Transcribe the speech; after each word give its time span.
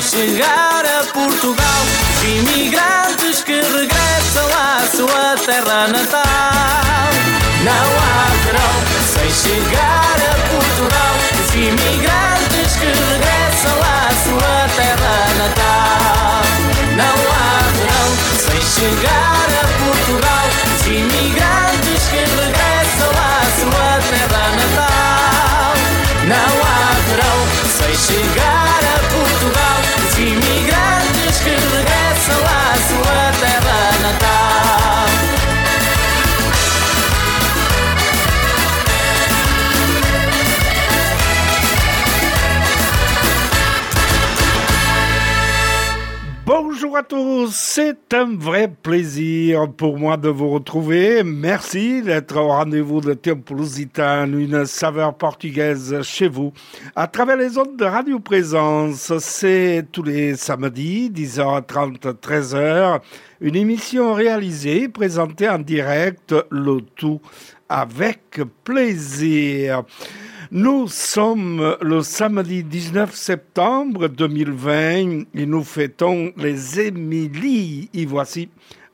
sem 0.00 0.02
chegar 0.02 0.84
a 0.84 1.04
Portugal. 1.12 1.82
Imigrantes 2.24 3.42
que 3.44 3.52
regressam 3.52 4.46
à 4.52 4.80
sua 4.96 5.36
terra 5.44 5.86
natal. 5.88 7.10
Não 7.62 7.86
há 8.02 8.26
verão 8.44 8.74
sem 9.12 9.30
chegar 9.30 10.16
a 10.16 10.48
Portugal. 10.50 11.14
Os 11.44 11.54
imigrantes 11.54 12.76
que 12.76 12.86
regressam 12.86 13.78
à 13.82 14.10
sua 14.24 14.68
terra 14.74 15.16
natal. 15.38 16.42
Não 16.96 17.16
há 17.30 17.44
verão 17.76 18.08
sem 18.38 18.62
chegar 18.62 19.33
tous, 47.04 47.54
c'est 47.54 48.14
un 48.14 48.36
vrai 48.36 48.68
plaisir 48.68 49.70
pour 49.70 49.98
moi 49.98 50.16
de 50.16 50.28
vous 50.28 50.50
retrouver. 50.50 51.22
Merci 51.22 52.02
d'être 52.02 52.36
au 52.36 52.48
rendez-vous 52.48 53.00
de 53.00 53.14
Tempo 53.14 53.54
Lusitano, 53.54 54.38
une 54.38 54.64
saveur 54.64 55.14
portugaise 55.14 56.00
chez 56.02 56.28
vous. 56.28 56.52
À 56.96 57.06
travers 57.06 57.36
les 57.36 57.58
ondes 57.58 57.76
de 57.76 57.84
Radio 57.84 58.20
Présence, 58.20 59.12
c'est 59.18 59.84
tous 59.92 60.02
les 60.02 60.36
samedis, 60.36 61.10
10h30, 61.10 61.98
13h, 62.14 63.00
une 63.40 63.56
émission 63.56 64.14
réalisée, 64.14 64.88
présentée 64.88 65.48
en 65.48 65.58
direct, 65.58 66.34
le 66.50 66.80
tout 66.96 67.20
avec 67.68 68.40
plaisir. 68.62 69.84
Nous 70.56 70.86
sommes 70.86 71.76
le 71.80 72.00
samedi 72.02 72.62
19 72.62 73.12
septembre 73.12 74.06
2020 74.06 75.24
et 75.34 75.46
nous 75.46 75.64
fêtons 75.64 76.32
les 76.36 76.78
Émilies. 76.78 77.90
Et 77.92 78.06
voici 78.06 78.48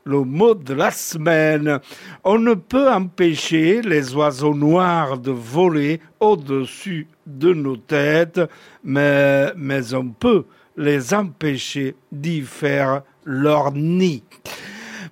le 0.05 0.21
mot 0.21 0.55
de 0.55 0.73
la 0.73 0.91
semaine. 0.91 1.79
On 2.25 2.39
ne 2.39 2.55
peut 2.55 2.91
empêcher 2.91 3.83
les 3.83 4.15
oiseaux 4.15 4.55
noirs 4.55 5.19
de 5.19 5.33
voler 5.33 6.01
au-dessus 6.19 7.09
de 7.27 7.53
nos 7.53 7.77
têtes, 7.77 8.41
mais, 8.83 9.53
mais 9.55 9.93
on 9.93 10.09
peut 10.09 10.47
les 10.79 11.13
empêcher 11.13 11.95
d'y 12.11 12.41
faire 12.41 13.03
leur 13.27 13.73
nid. 13.73 14.23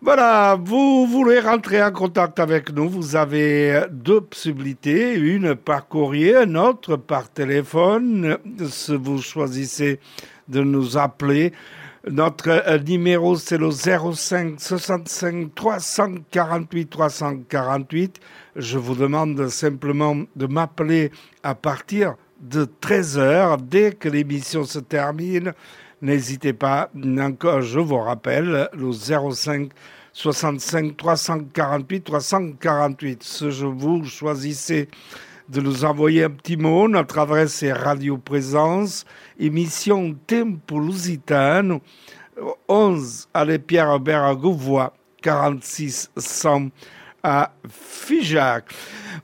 Voilà, 0.00 0.56
vous 0.62 1.08
voulez 1.08 1.40
rentrer 1.40 1.82
en 1.82 1.90
contact 1.90 2.38
avec 2.38 2.72
nous, 2.72 2.88
vous 2.88 3.16
avez 3.16 3.82
deux 3.90 4.20
possibilités, 4.20 5.14
une 5.14 5.56
par 5.56 5.88
courrier, 5.88 6.36
une 6.36 6.56
autre 6.56 6.94
par 6.94 7.28
téléphone. 7.28 8.38
Si 8.68 8.94
vous 8.94 9.20
choisissez 9.20 9.98
de 10.46 10.60
nous 10.62 10.96
appeler, 10.96 11.52
notre 12.08 12.48
euh, 12.48 12.78
numéro 12.78 13.34
c'est 13.34 13.58
le 13.58 13.72
05 13.72 14.60
65 14.60 15.52
348 15.56 16.86
348. 16.88 18.20
Je 18.54 18.78
vous 18.78 18.94
demande 18.94 19.48
simplement 19.48 20.14
de 20.36 20.46
m'appeler 20.46 21.10
à 21.42 21.56
partir 21.56 22.14
de 22.40 22.66
13h 22.80 23.58
dès 23.68 23.92
que 23.92 24.08
l'émission 24.08 24.62
se 24.62 24.78
termine. 24.78 25.54
N'hésitez 26.00 26.52
pas, 26.52 26.90
encore, 27.18 27.60
je 27.60 27.80
vous 27.80 27.98
rappelle, 27.98 28.68
le 28.72 28.92
05 28.92 29.70
65 30.12 30.96
348 30.96 32.04
348. 32.04 33.22
Si 33.24 33.48
vous 33.48 34.04
choisissez 34.04 34.88
de 35.48 35.60
nous 35.60 35.84
envoyer 35.84 36.24
un 36.24 36.30
petit 36.30 36.56
mot, 36.56 36.86
notre 36.88 37.18
adresse 37.18 37.64
est 37.64 37.72
Radio 37.72 38.16
Présence, 38.16 39.06
émission 39.40 40.14
Tempo 40.26 40.78
Lusitano, 40.78 41.80
11 42.68 43.28
allée 43.34 43.58
Pierre-Albert 43.58 44.22
à 44.22 44.34
Gouvois, 44.36 44.94
46 45.22 46.12
100 46.16 46.68
à 47.22 47.52
Figeac. 47.68 48.64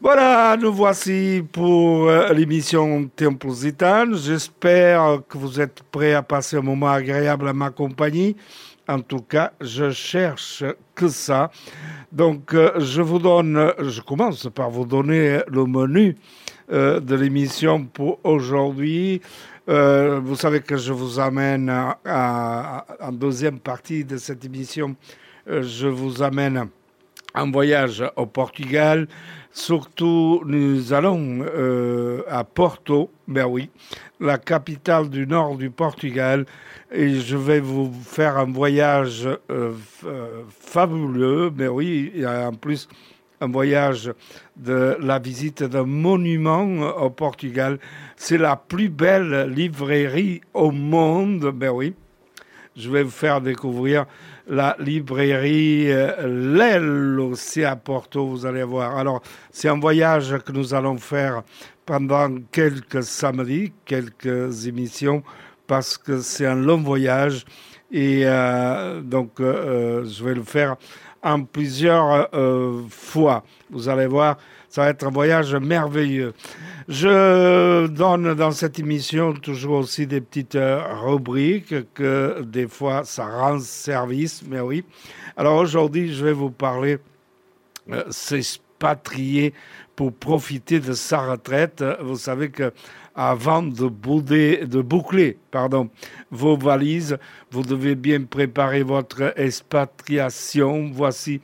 Voilà, 0.01 0.57
nous 0.57 0.73
voici 0.73 1.43
pour 1.53 2.09
euh, 2.09 2.33
l'émission 2.33 3.09
Tempo 3.15 3.49
Lusitano. 3.49 4.17
J'espère 4.17 5.21
que 5.29 5.39
vous 5.39 5.61
êtes 5.61 5.83
prêts 5.91 6.15
à 6.15 6.23
passer 6.23 6.57
un 6.57 6.63
moment 6.63 6.91
agréable 6.91 7.49
à 7.49 7.53
ma 7.53 7.71
compagnie. 7.71 8.37
En 8.89 9.01
tout 9.01 9.21
cas, 9.21 9.53
je 9.61 9.91
cherche 9.91 10.65
que 10.95 11.09
ça. 11.09 11.51
Donc, 12.13 12.53
euh, 12.53 12.73
je 12.81 13.01
vous 13.01 13.19
donne, 13.19 13.73
je 13.79 14.01
commence 14.01 14.49
par 14.55 14.71
vous 14.71 14.85
donner 14.85 15.41
le 15.49 15.65
menu 15.65 16.17
euh, 16.71 17.01
de 17.01 17.15
l'émission 17.15 17.85
pour 17.85 18.19
aujourd'hui. 18.25 19.21
Vous 19.67 20.37
savez 20.37 20.61
que 20.61 20.77
je 20.77 20.93
vous 20.93 21.19
amène 21.19 21.71
en 22.05 23.13
deuxième 23.13 23.59
partie 23.59 24.05
de 24.05 24.19
cette 24.19 24.45
émission. 24.45 24.95
je 25.47 25.87
vous 25.87 26.23
amène 26.23 26.69
en 27.35 27.51
voyage 27.51 28.05
au 28.17 28.27
Portugal. 28.27 29.09
Surtout, 29.51 30.43
nous 30.47 30.93
allons 30.93 31.39
euh, 31.43 32.23
à 32.29 32.43
Porto, 32.45 33.11
ben 33.29 33.47
oui, 33.47 33.71
la 34.21 34.39
capitale 34.39 35.09
du 35.09 35.27
nord 35.27 35.57
du 35.57 35.71
Portugal, 35.71 36.45
et 36.91 37.21
je 37.21 37.37
vais 37.37 37.61
vous 37.61 37.93
faire 38.05 38.37
un 38.37 38.51
voyage 38.51 39.29
euh, 39.51 39.73
euh, 40.05 40.43
fabuleux, 40.49 41.53
mais 41.57 41.69
oui, 41.69 42.25
a 42.25 42.49
en 42.49 42.53
plus 42.53 42.89
un 43.41 43.49
voyage 43.49 44.13
de 44.57 44.97
la 45.01 45.19
visite 45.19 45.63
d'un 45.63 45.85
monument 45.85 46.65
au 47.01 47.11
Portugal. 47.11 47.79
C'est 48.17 48.39
la 48.39 48.57
plus 48.57 48.89
belle 48.89 49.53
librairie 49.55 50.41
au 50.53 50.71
monde, 50.71 51.53
ben 51.55 51.71
oui. 51.71 51.95
Je 52.77 52.91
vais 52.91 53.05
vous 53.05 53.11
faire 53.11 53.41
découvrir 53.41 54.07
la 54.47 54.77
librairie 54.79 55.91
euh, 55.91 56.55
L'Aile 56.57 57.21
aussi 57.21 57.65
à 57.65 57.77
Porto, 57.77 58.27
vous 58.27 58.47
allez 58.47 58.63
voir. 58.63 58.97
Alors, 58.97 59.23
c'est 59.51 59.69
un 59.69 59.79
voyage 59.79 60.37
que 60.45 60.53
nous 60.53 60.75
allons 60.75 60.99
faire 60.99 61.43
pendant 61.87 62.29
quelques 62.51 63.03
samedis, 63.03 63.73
quelques 63.85 64.67
émissions, 64.67 65.23
parce 65.67 65.99
que 65.99 66.21
c'est 66.21 66.47
un 66.47 66.57
long 66.57 66.83
voyage. 66.83 67.45
Et 67.91 68.23
euh, 68.25 69.01
donc, 69.01 69.41
euh, 69.41 70.05
je 70.05 70.25
vais 70.25 70.35
le 70.35 70.43
faire 70.43 70.77
en 71.23 71.43
plusieurs 71.45 72.29
fois. 72.91 73.45
Vous 73.71 73.89
allez 73.89 74.07
voir, 74.07 74.37
ça 74.75 74.81
va 74.81 74.89
être 74.89 75.07
un 75.07 75.11
voyage 75.11 75.55
merveilleux. 75.55 76.35
Je 76.89 77.87
donne 77.87 78.35
dans 78.35 78.51
cette 78.51 78.81
émission 78.81 79.33
toujours 79.33 79.79
aussi 79.79 80.05
des 80.09 80.21
petites 80.21 80.57
euh, 80.57 80.83
rubriques 81.01 81.93
que 81.95 82.43
des 82.43 82.67
fois 82.67 83.05
ça 83.05 83.25
rend 83.25 83.61
service, 83.61 84.43
mais 84.45 84.59
oui. 84.59 84.85
Alors 85.37 85.59
aujourd'hui, 85.59 86.13
je 86.13 86.25
vais 86.25 86.33
vous 86.33 86.51
parler 86.51 86.99
euh, 87.93 88.03
s'expatrier 88.11 89.55
pour 89.95 90.13
profiter 90.13 90.81
de 90.81 90.93
sa 90.93 91.21
retraite. 91.21 91.85
Vous 92.03 92.17
savez 92.17 92.51
que 92.51 92.73
avant 93.15 93.63
de, 93.63 94.65
de 94.65 94.83
boucler 94.83 95.39
pardon, 95.53 95.89
vos 96.33 96.57
valises, 96.57 97.17
vous 97.53 97.63
devez 97.63 97.95
bien 97.95 98.25
préparer 98.25 98.83
votre 98.83 99.35
expatriation. 99.37 100.91
Voici, 100.93 101.41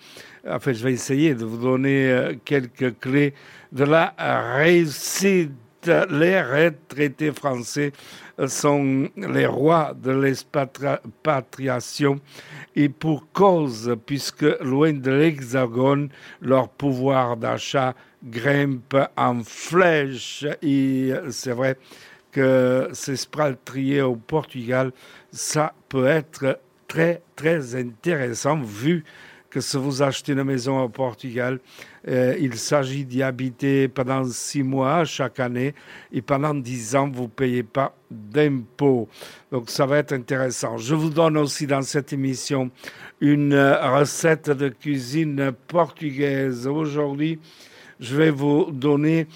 enfin, 0.48 0.72
je 0.72 0.84
vais 0.84 0.92
essayer 0.92 1.34
de 1.34 1.44
vous 1.44 1.58
donner 1.58 2.10
euh, 2.10 2.34
quelques 2.44 2.98
clés 2.98 3.34
de 3.72 3.84
la 3.84 4.14
réussite. 4.56 5.52
Les 6.10 6.42
retraités 6.42 7.32
français 7.32 7.92
sont 8.46 9.08
les 9.16 9.46
rois 9.46 9.94
de 9.96 10.10
l'expatriation 10.10 12.20
et 12.76 12.90
pour 12.90 13.32
cause, 13.32 13.96
puisque 14.04 14.44
loin 14.60 14.92
de 14.92 15.10
l'Hexagone, 15.10 16.10
leur 16.42 16.68
pouvoir 16.68 17.38
d'achat 17.38 17.94
grimpe 18.22 18.94
en 19.16 19.42
flèche. 19.42 20.44
Et 20.60 21.14
c'est 21.30 21.52
vrai 21.52 21.78
que 22.30 22.90
s'expatrier 22.92 24.02
au 24.02 24.16
Portugal, 24.16 24.92
ça 25.32 25.72
peut 25.88 26.06
être 26.06 26.60
très, 26.88 27.22
très 27.36 27.74
intéressant 27.74 28.60
vu 28.60 29.02
que 29.50 29.60
si 29.60 29.76
vous 29.76 30.00
achetez 30.00 30.32
une 30.32 30.44
maison 30.44 30.80
au 30.80 30.88
Portugal, 30.88 31.58
euh, 32.08 32.36
il 32.40 32.54
s'agit 32.54 33.04
d'y 33.04 33.22
habiter 33.22 33.88
pendant 33.88 34.24
six 34.24 34.62
mois 34.62 35.04
chaque 35.04 35.40
année 35.40 35.74
et 36.12 36.22
pendant 36.22 36.54
dix 36.54 36.94
ans, 36.94 37.10
vous 37.10 37.24
ne 37.24 37.28
payez 37.28 37.62
pas 37.62 37.94
d'impôts. 38.10 39.08
Donc 39.50 39.68
ça 39.68 39.86
va 39.86 39.98
être 39.98 40.12
intéressant. 40.12 40.78
Je 40.78 40.94
vous 40.94 41.10
donne 41.10 41.36
aussi 41.36 41.66
dans 41.66 41.82
cette 41.82 42.12
émission 42.12 42.70
une 43.20 43.54
recette 43.54 44.50
de 44.50 44.68
cuisine 44.68 45.52
portugaise. 45.66 46.66
Aujourd'hui, 46.66 47.40
je 47.98 48.16
vais 48.16 48.30
vous 48.30 48.70
donner 48.70 49.26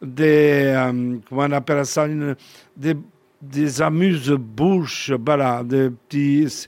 des, 0.00 0.72
euh, 0.74 1.16
comment 1.28 1.42
on 1.42 1.52
appelle 1.52 1.84
ça, 1.84 2.06
des 2.76 2.94
des 3.50 3.82
amuse-bouches, 3.82 5.12
voilà, 5.24 5.62
des 5.64 5.90
petits, 5.90 6.66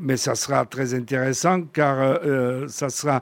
mais 0.00 0.16
ça 0.16 0.34
sera 0.34 0.64
très 0.66 0.94
intéressant 0.94 1.62
car 1.72 1.96
euh, 2.00 2.66
ça 2.68 2.88
sera 2.88 3.20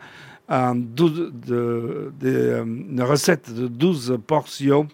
de, 0.49 1.33
euh, 1.51 2.65
une 2.65 3.03
recette 3.03 3.53
de 3.53 3.67
12 3.67 4.19
portions 4.27 4.89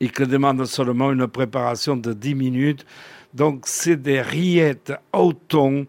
et 0.00 0.08
qui 0.08 0.26
demande 0.26 0.64
seulement 0.64 1.12
une 1.12 1.26
préparation 1.26 1.96
de 1.96 2.12
10 2.12 2.34
minutes. 2.34 2.86
Donc, 3.34 3.64
c'est 3.66 4.00
des 4.00 4.22
rillettes 4.22 4.92
au 5.12 5.32
thon 5.32 5.86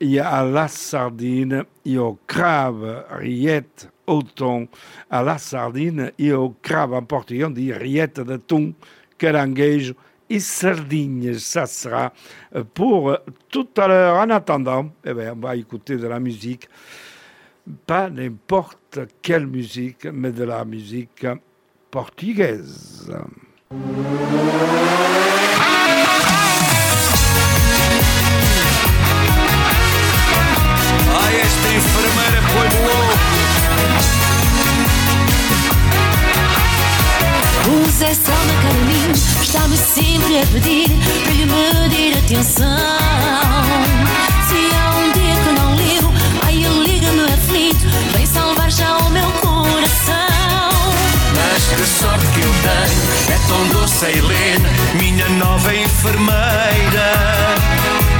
et 0.00 0.20
à 0.20 0.44
la 0.44 0.68
sardine 0.68 1.64
et 1.84 1.98
au 1.98 2.18
crabe, 2.26 3.04
rillettes 3.10 3.90
au 4.06 4.22
thon, 4.22 4.68
à 5.10 5.22
la 5.22 5.36
sardine 5.36 6.12
et 6.18 6.32
au 6.32 6.54
crabe. 6.62 6.94
En 6.94 7.02
portugais, 7.02 7.44
on 7.44 7.50
dit 7.50 7.72
rillettes 7.72 8.20
de 8.20 8.36
thon, 8.36 8.72
caranguejo 9.18 9.94
et 10.30 10.40
sardines. 10.40 11.38
Ça 11.38 11.66
sera 11.66 12.12
euh, 12.54 12.64
pour 12.64 13.16
tout 13.48 13.68
à 13.76 13.88
l'heure. 13.88 14.16
En 14.16 14.30
attendant, 14.30 14.90
eh 15.04 15.14
bien, 15.14 15.34
on 15.36 15.40
va 15.40 15.56
écouter 15.56 15.96
de 15.96 16.06
la 16.06 16.20
musique. 16.20 16.68
Pas 17.86 18.08
n'importe 18.08 19.00
quelle 19.20 19.46
musique, 19.46 20.06
mais 20.06 20.32
de 20.32 20.44
la 20.44 20.64
musique 20.64 21.26
portugaise. 21.90 23.12
Ai, 31.28 31.40
esta 31.40 31.68
enfermeira 31.68 32.42
foi 32.52 32.64
louco. 32.64 33.08
O 37.70 37.90
Zé 37.90 38.14
Salma 38.14 38.54
Carolina 38.62 39.37
está-me 39.48 39.78
sempre 39.78 40.40
a 40.42 40.46
pedir 40.46 40.90
para 41.22 41.32
lhe 41.32 41.46
medir 41.46 42.18
atenção. 42.18 42.66
Se 44.46 44.76
há 44.76 44.90
um 44.96 45.12
dia 45.12 45.34
que 45.42 45.52
não 45.58 45.74
ligo, 45.74 46.12
aí 46.46 46.64
ele 46.64 46.86
liga-me 46.86 47.24
aflito, 47.32 47.86
vem 48.12 48.26
salvar 48.26 48.70
já 48.70 48.98
o 48.98 49.10
meu 49.10 49.30
coração. 49.40 50.92
Mas 51.34 51.64
que 51.64 51.98
sorte 51.98 52.26
que 52.26 52.40
eu 52.40 52.52
tenho, 52.62 53.34
é 53.34 53.38
tão 53.48 53.68
doce 53.68 54.04
a 54.04 54.10
Helena, 54.10 54.68
minha 55.00 55.28
nova 55.30 55.74
enfermeira. 55.74 57.14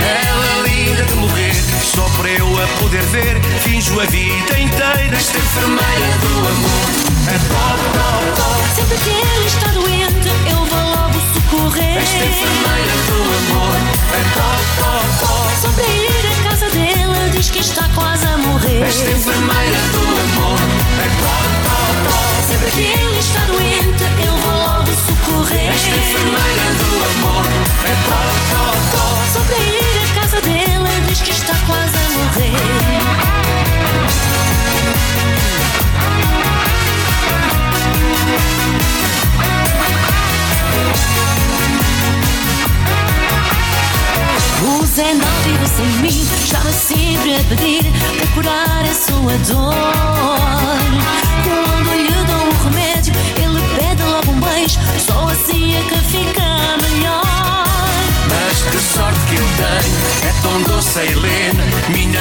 Ela 0.00 0.66
linda 0.66 1.04
de 1.04 1.14
morrer, 1.14 1.62
só 1.94 2.08
para 2.16 2.30
eu 2.30 2.48
a 2.62 2.66
poder 2.80 3.02
ver, 3.02 3.38
finjo 3.64 4.00
a 4.00 4.06
vida 4.06 4.58
inteira. 4.58 5.14
Esta 5.14 5.36
enfermeira 5.36 6.18
do 6.22 6.48
amor 6.48 7.07
é 7.28 7.38
top, 7.38 7.80
top, 7.92 8.24
top. 8.40 8.60
Sempre 8.74 8.96
que 9.04 9.10
ele 9.10 9.46
está 9.46 9.68
doente, 9.72 10.28
eu 10.50 10.64
vou 10.64 10.84
logo 10.96 11.18
socorrer. 11.34 11.98
Esta 11.98 12.24
enfermeira 12.24 12.96
do 13.08 13.18
amor 13.38 13.76
é 14.16 14.22
top, 14.36 14.62
top, 14.80 15.08
top. 15.20 15.48
Só 15.60 15.68
para 15.72 15.84
ir 15.84 16.24
à 16.26 16.48
casa 16.48 16.70
dele, 16.70 17.30
diz 17.32 17.50
que 17.50 17.58
está 17.60 17.86
quase 17.94 18.26
a 18.26 18.36
morrer. 18.38 18.82
Esta 18.82 19.10
enfermeira 19.10 19.80
do 19.92 20.02
amor 20.24 20.58
é 21.04 21.08
top, 21.20 21.48
top. 21.68 22.48
Sempre 22.48 22.67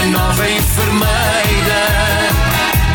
nova 0.07 0.49
enfermeira. 0.49 1.81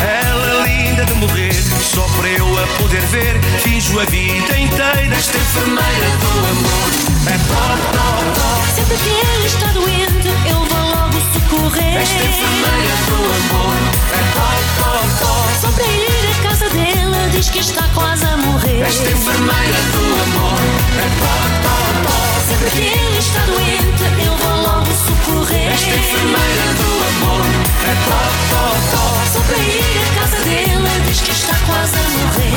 Ela 0.01 0.67
é 0.69 0.85
linda 0.85 1.05
de 1.05 1.13
morrer, 1.15 1.53
só 1.53 2.01
para 2.17 2.29
eu 2.29 2.47
a 2.57 2.67
poder 2.81 3.01
ver, 3.07 3.41
finjo 3.59 3.99
a 3.99 4.05
vida 4.05 4.57
inteira. 4.57 5.15
Esta 5.15 5.37
enfermeira 5.37 6.09
do 6.21 6.39
amor 6.39 6.89
é 7.27 7.37
top, 7.49 7.81
top, 7.93 8.23
top. 8.39 8.71
Sempre 8.75 8.97
que 8.97 9.09
ele 9.09 9.45
está 9.45 9.67
doente, 9.71 10.27
eu 10.49 10.65
vou 10.65 10.81
logo 10.89 11.19
socorrer. 11.33 12.01
Esta 12.01 12.23
enfermeira 12.23 12.95
do 13.07 13.15
amor 13.55 13.75
é 14.11 14.21
top, 14.33 14.61
top, 14.79 15.07
top. 15.19 15.61
Só 15.61 15.71
para 15.71 15.85
à 15.85 16.22
casa 16.53 16.69
dele, 16.69 17.29
diz 17.31 17.49
que 17.49 17.59
está 17.59 17.81
quase 17.95 18.25
a 18.25 18.37
morrer. 18.37 18.81
Esta 18.81 19.09
enfermeira 19.09 19.79
do 19.91 20.03
amor 20.21 20.59
é 20.99 21.07
top, 21.19 21.49
top, 21.65 21.95
top. 22.05 22.41
Sempre 22.47 22.69
que 22.69 22.81
ele 22.81 23.17
está 23.17 23.39
doente, 23.45 24.03
eu 24.23 24.37
vou 24.37 24.61
logo 24.61 24.85
socorrer. 24.85 25.73
Esta 25.73 25.95
enfermeira 25.95 26.65
do 26.77 26.89
amor 27.09 27.45
é 27.89 27.93
top, 28.05 28.35
top, 28.51 28.77
top. 28.91 29.17
Só 29.33 29.39
para 29.47 29.57
ir 29.57 29.97
à 29.97 30.21
casa 30.21 30.39
dele, 30.43 30.91
diz 31.07 31.19
que 31.21 31.31
está 31.31 31.55
quase 31.65 31.95
a 31.97 32.03
morrer. 32.19 32.53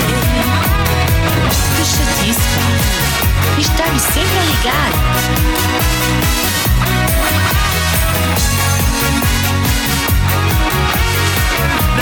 Que 1.77 1.85
chatice, 1.85 2.47
pá. 2.55 2.67
Está-me 3.59 3.99
sempre 3.99 4.39
a 4.39 4.45
ligar. 4.45 4.93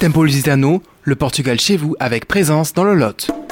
Tempo 0.00 0.24
Lusitano, 0.24 0.82
le 1.02 1.16
Portugal 1.16 1.58
chez 1.58 1.76
vous 1.76 1.96
avec 1.98 2.26
présence 2.26 2.72
dans 2.74 2.84
le 2.84 2.94
Lot. 2.94 3.43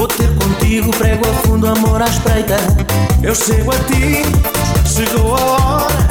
Vou 0.00 0.08
ter 0.08 0.34
contigo 0.36 0.90
prego 0.92 1.28
a 1.28 1.34
fundo, 1.42 1.66
amor 1.66 2.00
à 2.00 2.06
espreita. 2.06 2.56
Eu 3.22 3.34
chego 3.34 3.70
a 3.70 3.78
ti, 3.80 4.22
chegou 4.86 5.36
a 5.36 5.40
hora. 5.40 6.08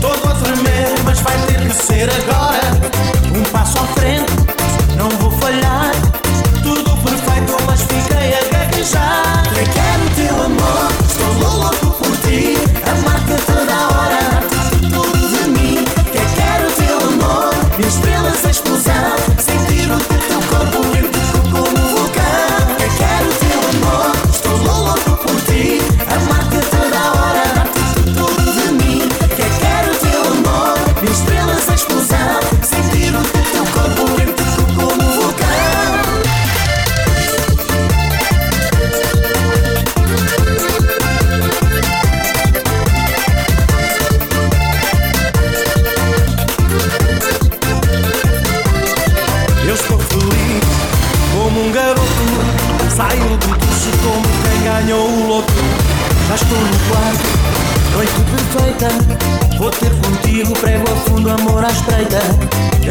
Todo 0.00 0.30
a 0.30 0.34
tremer, 0.36 1.02
mas 1.04 1.18
vai 1.18 1.36
ter 1.48 1.60
que 1.66 1.74
ser 1.74 2.08
agora. 2.08 2.60
Um 3.36 3.42
passo 3.50 3.78
à 3.78 3.86
frente, 3.98 4.32
não 4.96 5.10
vou 5.18 5.32
falhar. 5.40 5.90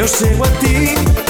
yo 0.02 0.08
llego 0.08 0.44
a 0.44 0.48
ti. 0.58 1.21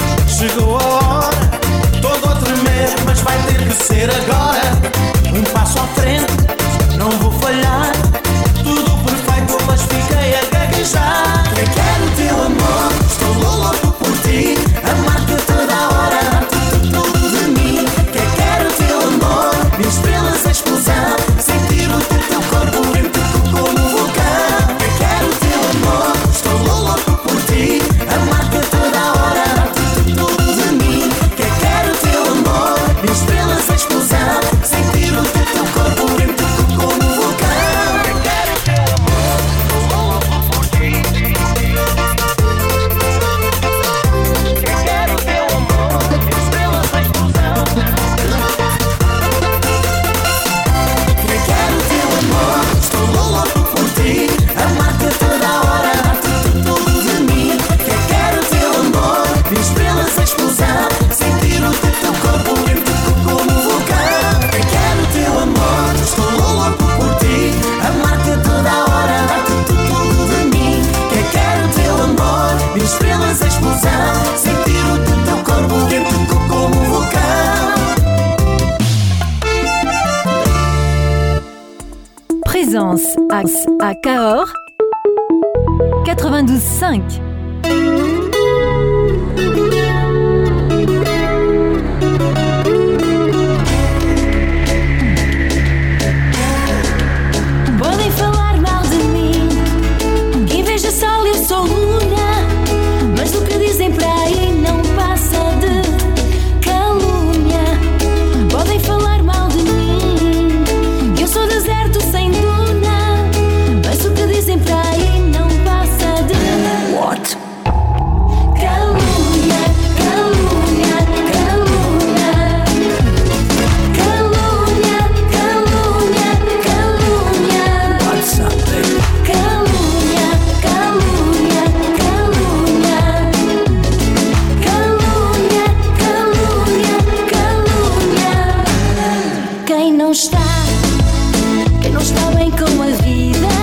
estão 142.02 142.35
bem 142.35 142.50
com 142.50 142.82
a 142.82 142.87
vida. 143.02 143.62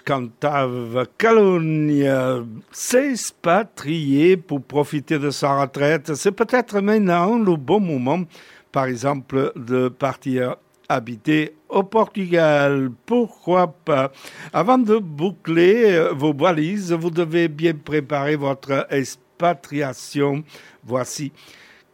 Cantava 0.00 1.04
Calogna 1.18 2.44
s'expatrier 2.70 4.36
pour 4.36 4.62
profiter 4.62 5.18
de 5.18 5.30
sa 5.30 5.60
retraite. 5.60 6.14
C'est 6.14 6.32
peut-être 6.32 6.80
maintenant 6.80 7.38
le 7.38 7.56
bon 7.56 7.80
moment, 7.80 8.24
par 8.72 8.86
exemple, 8.86 9.52
de 9.56 9.88
partir 9.88 10.56
habiter 10.88 11.56
au 11.68 11.82
Portugal. 11.82 12.90
Pourquoi 13.06 13.68
pas? 13.68 14.12
Avant 14.52 14.78
de 14.78 14.98
boucler 14.98 16.10
vos 16.12 16.32
valises, 16.32 16.92
vous 16.92 17.10
devez 17.10 17.48
bien 17.48 17.74
préparer 17.74 18.36
votre 18.36 18.86
expatriation. 18.90 20.44
Voici 20.84 21.32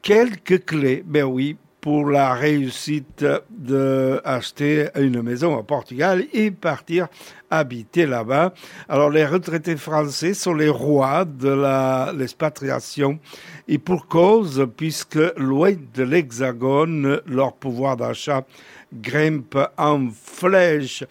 quelques 0.03 0.65
clés, 0.65 1.03
ben 1.07 1.25
oui, 1.25 1.57
pour 1.83 2.09
la 2.09 2.33
réussite 2.33 3.27
d'acheter 3.51 4.87
une 4.95 5.21
maison 5.21 5.57
au 5.57 5.65
Portugal 5.65 6.25
et 6.33 6.53
partir 6.53 7.09
habiter 7.51 8.07
là-bas. 8.07 8.55
Alors 8.89 9.11
les 9.11 9.27
retraités 9.27 9.77
français 9.77 10.33
sont 10.33 10.55
les 10.55 10.69
rois 10.69 11.25
de 11.25 12.13
l'expatriation 12.17 13.19
et 13.67 13.79
pour 13.79 14.07
cause, 14.07 14.65
puisque 14.77 15.19
loin 15.37 15.73
de 15.95 16.05
l'Hexagone, 16.05 17.21
leur 17.27 17.55
pouvoir 17.55 17.97
d'achat 17.97 18.47
grimpe 18.95 19.59
en 19.77 20.09
flèche. 20.11 21.03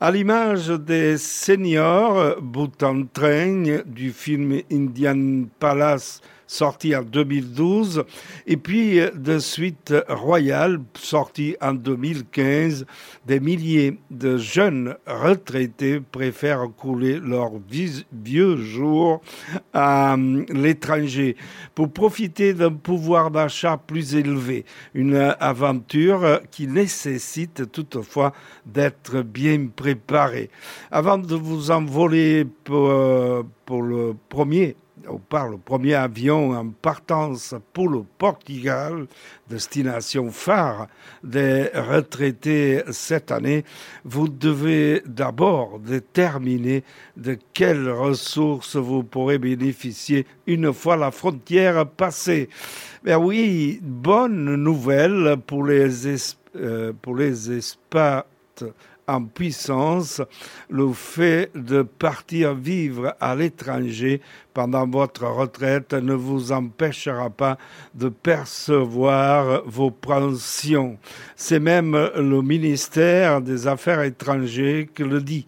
À 0.00 0.12
l'image 0.12 0.68
des 0.68 1.18
seniors 1.18 2.40
bout 2.40 2.80
en 2.84 3.04
train 3.04 3.82
du 3.84 4.12
film 4.12 4.60
Indian 4.70 5.46
Palace 5.58 6.20
sorti 6.50 6.96
en 6.96 7.02
2012, 7.02 8.04
et 8.48 8.56
puis 8.56 8.98
de 9.14 9.38
Suite 9.38 9.94
Royale, 10.08 10.80
sorti 10.94 11.54
en 11.60 11.74
2015. 11.74 12.86
Des 13.24 13.38
milliers 13.38 13.98
de 14.10 14.36
jeunes 14.36 14.96
retraités 15.06 16.00
préfèrent 16.00 16.66
couler 16.76 17.20
leurs 17.20 17.52
vieux 18.12 18.56
jours 18.56 19.20
à 19.72 20.16
l'étranger 20.48 21.36
pour 21.76 21.92
profiter 21.92 22.52
d'un 22.52 22.72
pouvoir 22.72 23.30
d'achat 23.30 23.76
plus 23.76 24.16
élevé. 24.16 24.64
Une 24.94 25.34
aventure 25.38 26.40
qui 26.50 26.66
nécessite 26.66 27.70
toutefois 27.70 28.32
d'être 28.66 29.22
bien 29.22 29.68
préparée. 29.74 30.50
Avant 30.90 31.18
de 31.18 31.36
vous 31.36 31.70
envoler 31.70 32.44
pour, 32.64 32.92
pour 33.64 33.82
le 33.82 34.16
premier 34.28 34.74
on 35.08 35.18
parle 35.18 35.58
premier 35.58 35.94
avion 35.94 36.52
en 36.52 36.68
partance 36.68 37.54
pour 37.72 37.88
le 37.88 38.02
Portugal, 38.18 39.06
destination 39.48 40.30
phare 40.30 40.88
des 41.22 41.68
retraités 41.74 42.82
cette 42.90 43.30
année, 43.30 43.64
vous 44.04 44.28
devez 44.28 45.02
d'abord 45.06 45.78
déterminer 45.78 46.84
de 47.16 47.38
quelles 47.52 47.90
ressources 47.90 48.76
vous 48.76 49.02
pourrez 49.02 49.38
bénéficier 49.38 50.26
une 50.46 50.72
fois 50.72 50.96
la 50.96 51.10
frontière 51.10 51.86
passée. 51.86 52.48
Ben 53.04 53.16
oui, 53.16 53.80
bonne 53.82 54.56
nouvelle 54.56 55.36
pour 55.46 55.64
les, 55.64 56.06
euh, 56.56 56.92
pour 57.00 57.16
les 57.16 57.56
expats 57.56 58.26
en 59.10 59.24
puissance, 59.24 60.22
le 60.68 60.92
fait 60.92 61.50
de 61.54 61.82
partir 61.82 62.54
vivre 62.54 63.14
à 63.20 63.34
l'étranger 63.34 64.20
pendant 64.54 64.86
votre 64.86 65.26
retraite 65.26 65.92
ne 65.94 66.14
vous 66.14 66.52
empêchera 66.52 67.30
pas 67.30 67.58
de 67.94 68.08
percevoir 68.08 69.62
vos 69.66 69.90
pensions. 69.90 70.96
C'est 71.36 71.60
même 71.60 71.92
le 72.16 72.40
ministère 72.42 73.40
des 73.40 73.66
Affaires 73.66 74.02
étrangères 74.02 74.86
qui 74.94 75.02
le 75.02 75.20
dit. 75.20 75.46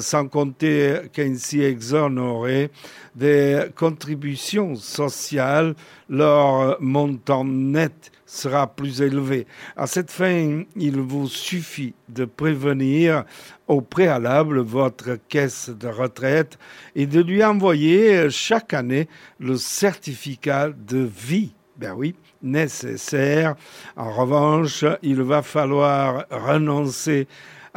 Sans 0.00 0.28
compter 0.28 1.00
qu'ainsi 1.12 1.62
exonéré 1.62 2.70
des 3.14 3.66
contributions 3.74 4.76
sociales, 4.76 5.74
leur 6.08 6.80
montant 6.80 7.44
net 7.44 8.12
sera 8.24 8.66
plus 8.66 9.00
élevé. 9.00 9.46
À 9.76 9.86
cette 9.86 10.10
fin, 10.10 10.62
il 10.76 11.00
vous 11.00 11.28
suffit 11.28 11.94
de 12.08 12.24
prévenir 12.24 13.24
au 13.66 13.80
préalable 13.80 14.60
votre 14.60 15.18
caisse 15.28 15.70
de 15.70 15.88
retraite 15.88 16.58
et 16.94 17.06
de 17.06 17.20
lui 17.20 17.42
envoyer 17.42 18.30
chaque 18.30 18.74
année 18.74 19.08
le 19.40 19.56
certificat 19.56 20.70
de 20.70 20.98
vie. 20.98 21.54
Ben 21.76 21.94
oui, 21.96 22.14
nécessaire. 22.42 23.54
En 23.96 24.12
revanche, 24.12 24.84
il 25.02 25.22
va 25.22 25.42
falloir 25.42 26.24
renoncer 26.30 27.28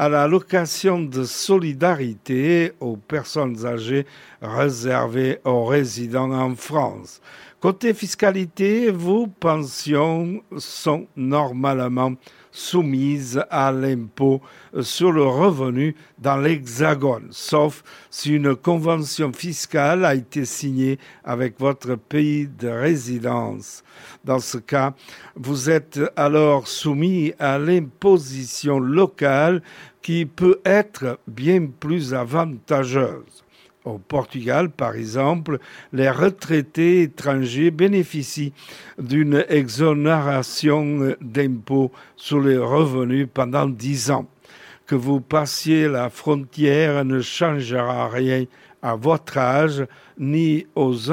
à 0.01 0.09
la 0.09 0.27
location 0.27 0.99
de 0.99 1.23
solidarité 1.23 2.71
aux 2.79 2.97
personnes 2.97 3.67
âgées 3.67 4.07
réservées 4.41 5.37
aux 5.45 5.65
résidents 5.65 6.31
en 6.31 6.55
France. 6.55 7.21
Côté 7.59 7.93
fiscalité, 7.93 8.89
vos 8.89 9.27
pensions 9.27 10.41
sont 10.57 11.05
normalement 11.15 12.13
soumises 12.51 13.43
à 13.49 13.71
l'impôt 13.71 14.41
sur 14.81 15.11
le 15.11 15.23
revenu 15.23 15.95
dans 16.19 16.37
l'Hexagone, 16.37 17.27
sauf 17.31 17.83
si 18.09 18.35
une 18.35 18.55
convention 18.55 19.31
fiscale 19.33 20.05
a 20.05 20.15
été 20.15 20.45
signée 20.45 20.99
avec 21.23 21.59
votre 21.59 21.95
pays 21.95 22.47
de 22.47 22.67
résidence. 22.67 23.83
Dans 24.23 24.39
ce 24.39 24.57
cas, 24.57 24.93
vous 25.35 25.69
êtes 25.69 25.99
alors 26.15 26.67
soumis 26.67 27.33
à 27.39 27.57
l'imposition 27.57 28.79
locale 28.79 29.61
qui 30.01 30.25
peut 30.25 30.59
être 30.65 31.19
bien 31.27 31.67
plus 31.67 32.13
avantageuse. 32.13 33.43
Au 33.83 33.97
Portugal, 33.97 34.69
par 34.69 34.95
exemple, 34.95 35.57
les 35.91 36.11
retraités 36.11 37.01
étrangers 37.01 37.71
bénéficient 37.71 38.53
d'une 38.99 39.43
exonération 39.49 41.15
d'impôts 41.19 41.91
sur 42.15 42.41
les 42.41 42.59
revenus 42.59 43.27
pendant 43.33 43.65
dix 43.65 44.11
ans. 44.11 44.27
Que 44.85 44.93
vous 44.93 45.19
passiez 45.19 45.87
la 45.87 46.11
frontière 46.11 47.03
ne 47.05 47.21
changera 47.21 48.07
rien 48.07 48.45
à 48.83 48.95
votre 48.95 49.39
âge 49.39 49.87
ni 50.19 50.67
aux 50.75 51.09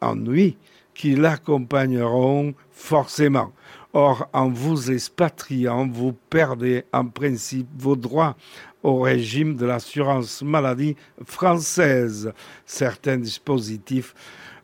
ennuis 0.00 0.56
qui 0.94 1.14
l'accompagneront 1.14 2.54
forcément. 2.72 3.52
Or, 3.92 4.28
en 4.32 4.48
vous 4.48 4.90
expatriant, 4.90 5.88
vous 5.88 6.12
perdez 6.28 6.84
en 6.92 7.06
principe 7.06 7.68
vos 7.76 7.96
droits 7.96 8.36
au 8.82 9.00
régime 9.00 9.56
de 9.56 9.66
l'assurance 9.66 10.42
maladie 10.42 10.96
française. 11.24 12.32
Certains 12.64 13.18
dispositifs 13.18 14.14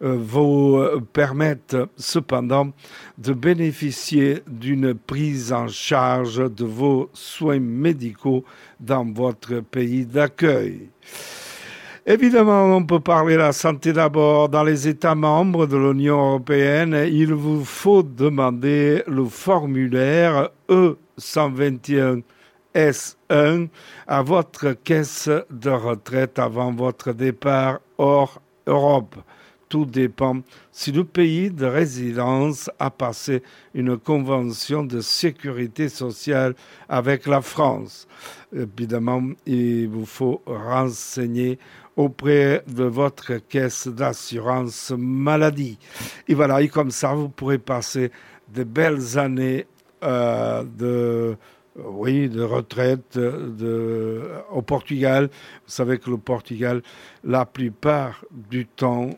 euh, 0.02 0.16
vous 0.18 0.79
permettent 1.12 1.76
cependant 1.96 2.70
de 3.18 3.33
bénéficier 3.33 4.42
d'une 4.46 4.94
prise 4.94 5.52
en 5.52 5.68
charge 5.68 6.52
de 6.52 6.64
vos 6.64 7.09
soins 7.12 7.61
médicaux 7.61 8.44
dans 8.79 9.05
votre 9.05 9.61
pays 9.61 10.05
d'accueil. 10.05 10.90
Évidemment, 12.09 12.76
on 12.76 12.85
peut 12.85 13.00
parler 13.00 13.35
de 13.35 13.40
la 13.40 13.52
santé 13.52 13.92
d'abord. 13.92 14.48
Dans 14.48 14.62
les 14.62 14.87
États 14.87 15.16
membres 15.16 15.66
de 15.66 15.76
l'Union 15.76 16.18
européenne, 16.18 16.96
il 17.11 17.35
vous 17.35 17.64
faut 17.64 18.05
demander 18.05 19.02
le 19.09 19.24
formulaire 19.24 20.50
E121 20.68 22.22
S1 22.77 23.69
à 24.07 24.23
votre 24.23 24.73
caisse 24.73 25.31
de 25.51 25.71
retraite 25.71 26.39
avant 26.39 26.73
votre 26.73 27.12
départ 27.12 27.81
hors 27.97 28.43
Europe. 28.67 29.17
Tout 29.69 29.87
dépend 29.87 30.43
si 30.71 30.93
le 30.93 31.05
pays 31.05 31.51
de 31.51 31.67
résidence 31.67 32.71
a 32.79 32.91
passé 32.91 33.43
une 33.75 33.97
convention 33.97 34.85
de 34.85 35.01
sécurité 35.01 35.89
sociale 35.89 36.55
avec 36.89 37.27
la 37.27 37.41
France. 37.41 38.07
Évidemment, 38.55 39.23
il 39.45 39.89
vous 39.89 40.07
faut 40.07 40.43
renseigner 40.47 41.59
auprès 41.97 42.62
de 42.69 42.85
votre 42.85 43.39
caisse 43.39 43.89
d'assurance 43.89 44.93
maladie. 44.97 45.79
Et 46.29 46.35
voilà, 46.35 46.61
et 46.61 46.69
comme 46.69 46.91
ça, 46.91 47.15
vous 47.15 47.31
pourrez 47.31 47.59
passer 47.59 48.12
de 48.55 48.62
belles 48.62 49.19
années 49.19 49.67
euh, 50.05 50.62
de 50.62 51.37
oui, 51.85 52.29
de 52.29 52.43
retraite 52.43 53.19
de, 53.19 54.23
au 54.51 54.62
Portugal. 54.62 55.29
Vous 55.67 55.73
savez 55.73 55.99
que 55.99 56.11
le 56.11 56.17
Portugal, 56.19 56.83
la 57.25 57.45
plupart 57.45 58.25
du 58.31 58.67
temps, 58.67 59.11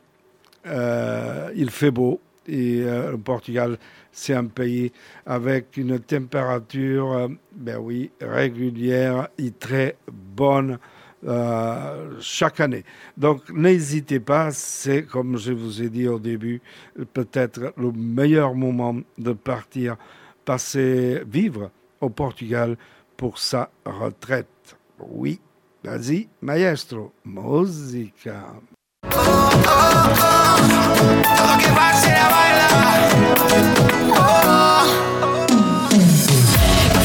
euh, 0.66 1.50
il 1.54 1.70
fait 1.70 1.90
beau. 1.90 2.20
Et 2.46 2.82
euh, 2.82 3.12
le 3.12 3.18
Portugal, 3.18 3.78
c'est 4.10 4.34
un 4.34 4.46
pays 4.46 4.90
avec 5.26 5.76
une 5.76 5.98
température, 5.98 7.28
ben 7.54 7.76
oui, 7.78 8.10
régulière 8.20 9.28
et 9.36 9.50
très 9.50 9.96
bonne 10.10 10.78
euh, 11.26 12.14
chaque 12.20 12.60
année. 12.60 12.84
Donc 13.16 13.50
n'hésitez 13.50 14.20
pas, 14.20 14.50
c'est 14.52 15.02
comme 15.02 15.36
je 15.36 15.52
vous 15.52 15.82
ai 15.82 15.88
dit 15.88 16.06
au 16.08 16.18
début, 16.18 16.60
peut-être 17.12 17.72
le 17.76 17.92
meilleur 17.92 18.54
moment 18.54 18.96
de 19.18 19.32
partir, 19.32 19.96
passer, 20.44 21.22
vivre 21.26 21.70
au 22.00 22.10
Portugal 22.10 22.76
pour 23.16 23.38
sa 23.38 23.70
retraite. 23.84 24.76
Oui, 24.98 25.40
vas-y, 25.82 26.28
maestro, 26.40 27.12
musica. 27.24 28.46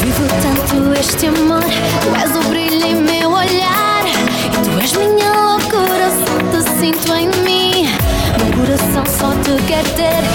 Vivo 0.01 0.27
tanto 0.41 0.93
este 0.99 1.27
amor, 1.27 1.63
brilho 2.49 3.01
meu 3.01 3.32
olhar. 3.32 3.73
E. 6.84 7.84
Meu 8.38 8.58
coração 8.58 9.06
só 9.06 9.32
ter 9.95 10.33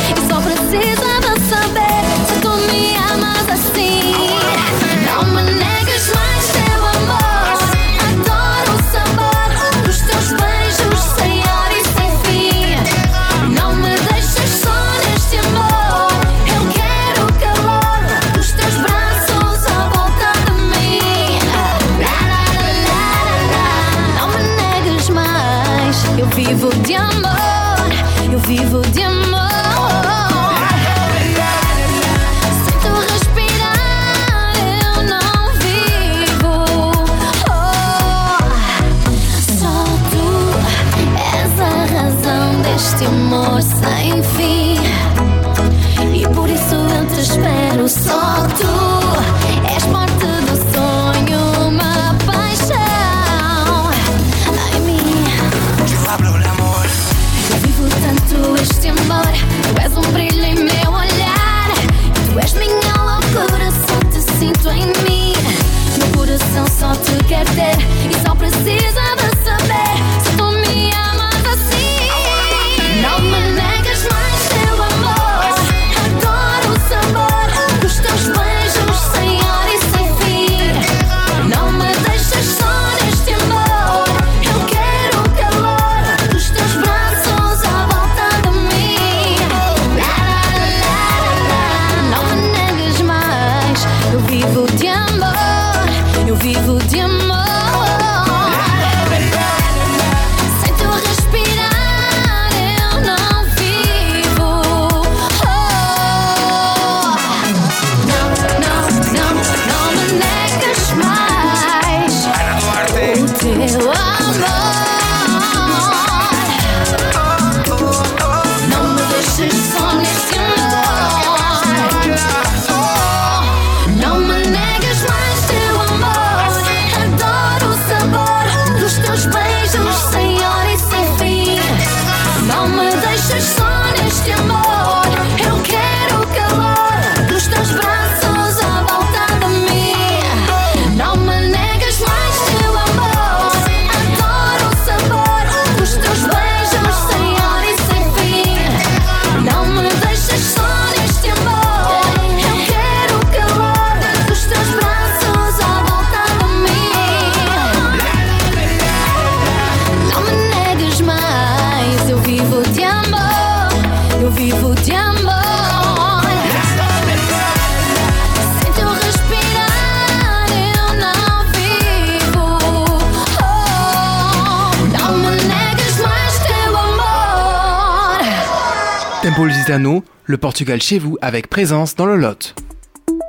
Lusitano, 179.78 180.02
le 180.24 180.36
Portugal 180.38 180.82
chez 180.82 180.98
vous 180.98 181.16
avec 181.20 181.48
présence 181.48 181.94
dans 181.94 182.06
le 182.06 182.16
Lot. 182.16 182.54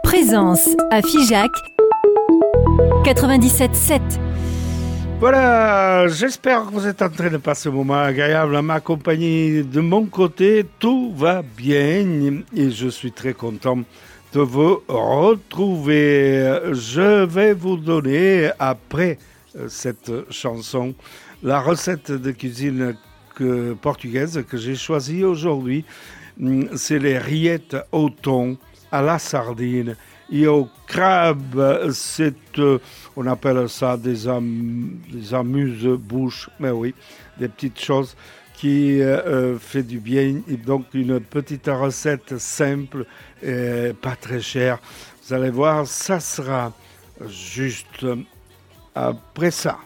Présence 0.04 0.68
à 0.90 1.02
Figeac 1.04 1.52
97.7. 3.06 4.00
Voilà, 5.20 6.08
j'espère 6.08 6.66
que 6.66 6.72
vous 6.72 6.88
êtes 6.88 7.02
en 7.04 7.10
train 7.10 7.30
de 7.30 7.38
passer 7.38 7.70
un 7.70 7.74
moment 7.74 8.00
agréable 8.02 8.56
à 8.56 8.62
ma 8.64 8.80
compagnie. 8.80 9.64
De 9.64 9.80
mon 9.80 10.06
côté, 10.06 10.66
tout 10.80 11.14
va 11.16 11.44
bien 11.44 12.42
et 12.56 12.72
je 12.72 12.88
suis 12.88 13.12
très 13.12 13.34
content 13.34 13.80
de 14.34 14.40
vous 14.40 14.82
retrouver. 14.88 16.60
Je 16.72 17.26
vais 17.26 17.54
vous 17.54 17.78
donner, 17.78 18.50
après 18.58 19.20
euh, 19.56 19.68
cette 19.70 20.12
chanson, 20.32 20.96
la 21.44 21.60
recette 21.60 22.12
de 22.12 22.32
cuisine 22.32 22.96
que- 23.36 23.74
portugaise 23.74 24.44
que 24.50 24.58
j'ai 24.58 24.76
choisie 24.76 25.24
aujourd'hui. 25.24 25.86
Hum, 26.42 26.70
C'est 26.76 27.00
les 27.00 27.18
rillettes 27.18 27.76
au 27.92 28.10
thon, 28.10 28.58
à 28.92 29.02
la 29.02 29.20
sardine 29.20 29.96
et 30.32 30.48
au 30.48 30.68
crabe. 30.88 31.92
C'est, 31.94 32.60
euh, 32.60 32.80
on 33.16 33.26
appelle 33.28 33.68
ça 33.70 33.98
des, 33.98 34.28
am- 34.28 35.00
des 35.12 35.34
amuse-bouches, 35.34 36.50
mais 36.60 36.72
oui, 36.72 36.94
des 37.40 37.48
petites 37.50 37.80
choses 37.80 38.16
qui 38.54 39.02
euh, 39.02 39.22
euh, 39.26 39.58
fait 39.60 39.84
du 39.84 40.00
bien. 40.00 40.42
Donc 40.66 40.86
une 40.94 41.20
petite 41.20 41.68
recette 41.68 42.38
simple, 42.38 43.06
et 43.44 43.94
pas 44.02 44.16
très 44.16 44.42
chère. 44.42 44.80
Vous 45.28 45.34
allez 45.34 45.50
voir, 45.50 45.86
ça 45.88 46.20
sera 46.20 46.74
juste 47.28 48.06
après 48.96 49.52
ça. 49.52 49.78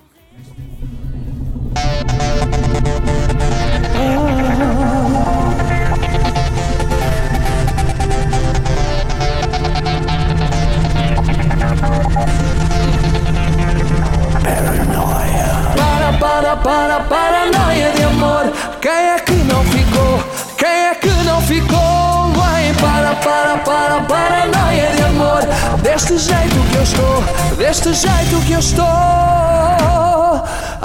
Para, 16.34 16.56
para, 16.56 17.00
para, 17.00 17.00
paranoia 17.02 17.92
de 17.92 18.04
amor. 18.06 18.52
Quem 18.82 18.92
é 18.92 19.20
que 19.20 19.34
não 19.34 19.64
ficou? 19.66 20.24
Quem 20.58 20.68
é 20.68 20.96
que 20.96 21.10
não 21.26 21.40
ficou? 21.44 22.32
Vai, 22.34 22.74
para, 22.82 23.14
para, 23.18 23.58
para, 23.60 24.02
paranoia 24.02 24.88
de 24.96 25.04
amor. 25.04 25.44
Deste 25.84 26.18
jeito 26.18 26.56
que 26.72 26.76
eu 26.76 26.84
estou, 26.84 27.24
deste 27.56 27.94
jeito 27.94 28.42
que 28.48 28.54
eu 28.54 28.60
estou, 28.60 28.84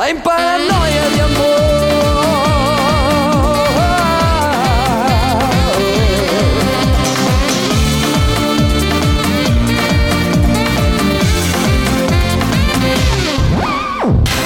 em 0.06 0.16
paranoia 0.20 1.10
de 1.14 1.20
amor. 1.22 2.47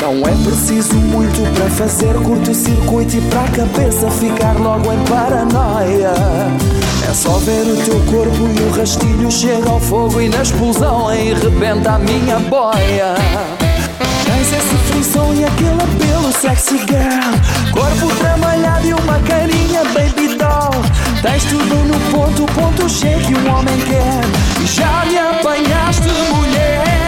Não 0.03 0.19
é 0.27 0.33
preciso 0.43 0.97
muito 0.97 1.41
para 1.55 1.71
fazer 1.71 2.13
curto-circuito 2.15 3.19
e 3.19 3.21
para 3.21 3.43
a 3.43 3.49
cabeça 3.51 4.11
ficar 4.11 4.55
logo 4.59 4.93
em 4.93 4.99
paranoia. 5.05 6.13
É 7.09 7.15
só 7.15 7.39
ver 7.39 7.63
o 7.69 7.77
teu 7.85 8.01
corpo 8.13 8.49
e 8.49 8.63
o 8.65 8.77
rastilho 8.77 9.31
chega 9.31 9.71
ao 9.71 9.79
fogo 9.79 10.21
e 10.21 10.29
na 10.29 10.43
explosão 10.43 11.07
aí 11.07 11.33
rebenta 11.35 11.93
a 11.93 11.99
minha 12.01 12.41
boia. 12.41 13.15
Tens 14.25 14.53
esse 14.53 14.77
frisson 14.91 15.35
e 15.35 15.45
aquele 15.45 15.81
apelo 15.81 16.33
sexy 16.33 16.79
girl 16.79 17.71
Corpo 17.71 18.13
trabalhado 18.17 18.85
e 18.85 18.95
uma 18.95 19.21
carinha 19.21 19.85
baby 19.95 20.35
doll 20.35 20.83
Tens 21.23 21.45
tudo 21.45 21.77
no 21.77 22.01
ponto, 22.11 22.45
ponto 22.55 22.89
G 22.89 23.07
que 23.25 23.35
um 23.37 23.57
homem 23.57 23.79
quer 23.83 24.21
E 24.61 24.67
já 24.67 25.05
me 25.07 25.17
apanhaste 25.17 26.09
mulher 26.35 27.02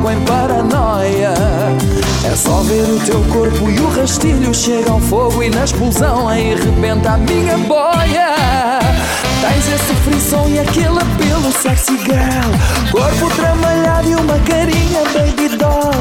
logo 0.00 0.10
em 0.10 0.20
paranoia. 0.24 1.34
É 2.24 2.36
só 2.36 2.62
ver 2.62 2.82
o 2.82 2.98
teu 3.00 3.20
corpo 3.24 3.70
e 3.70 3.78
o 3.78 3.90
rastilho 3.90 4.54
chega 4.54 4.90
ao 4.90 5.00
fogo 5.00 5.42
e 5.42 5.50
na 5.50 5.64
explosão 5.64 6.28
aí 6.28 6.54
rebenta 6.54 7.12
a 7.12 7.16
minha 7.18 7.58
boia. 7.58 8.34
Tens 9.40 9.68
esse 9.68 9.94
frisson 10.04 10.48
e 10.48 10.58
aquele 10.58 10.98
apelo 10.98 11.50
sexy 11.50 11.96
girl 11.98 12.90
Corpo 12.90 13.34
trabalhado 13.34 14.10
e 14.10 14.14
uma 14.14 14.38
carinha 14.40 15.02
baby 15.14 15.56
doll 15.56 15.92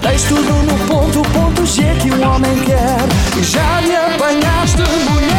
Tens 0.00 0.22
tudo 0.22 0.50
no 0.62 0.78
ponto, 0.86 1.20
ponto 1.30 1.66
G 1.66 1.82
que 2.00 2.10
um 2.10 2.26
homem 2.26 2.56
quer 2.64 2.96
E 3.38 3.44
já 3.44 3.82
me 3.82 3.94
apanhaste 3.94 4.80
mulher 5.10 5.35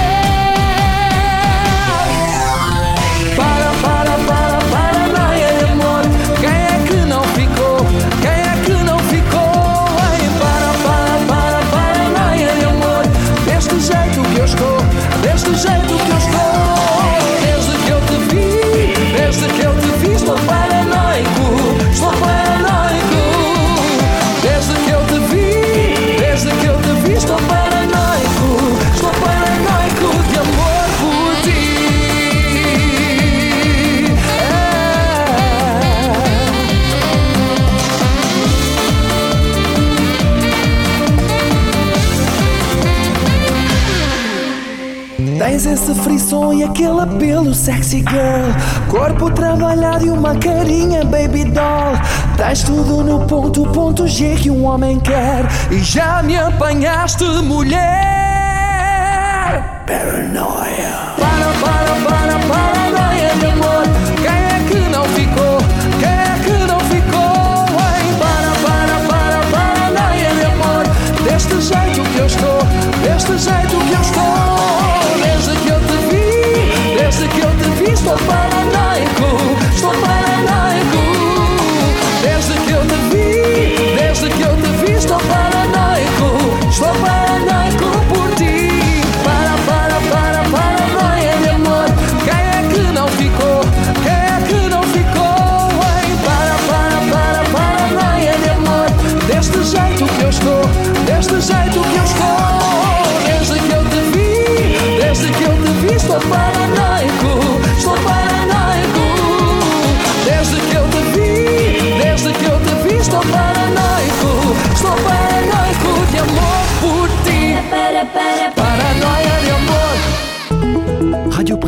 E 46.53 46.63
aquele 46.63 47.01
apelo 47.01 47.53
sexy 47.53 47.97
girl. 47.99 48.51
Corpo 48.89 49.29
trabalhado 49.31 50.05
e 50.05 50.09
uma 50.09 50.35
carinha 50.35 51.03
baby 51.03 51.43
doll. 51.45 51.93
Tens 52.35 52.63
tudo 52.63 53.03
no 53.03 53.25
ponto, 53.27 53.63
ponto 53.71 54.07
G 54.07 54.35
que 54.35 54.49
um 54.49 54.65
homem 54.65 54.99
quer. 54.99 55.45
E 55.71 55.79
já 55.79 56.23
me 56.23 56.35
apanhaste 56.37 57.23
mulher. 57.43 57.77
Paranoia. 59.85 61.15
Para, 61.17 61.53
para, 61.61 61.95
para, 62.05 62.16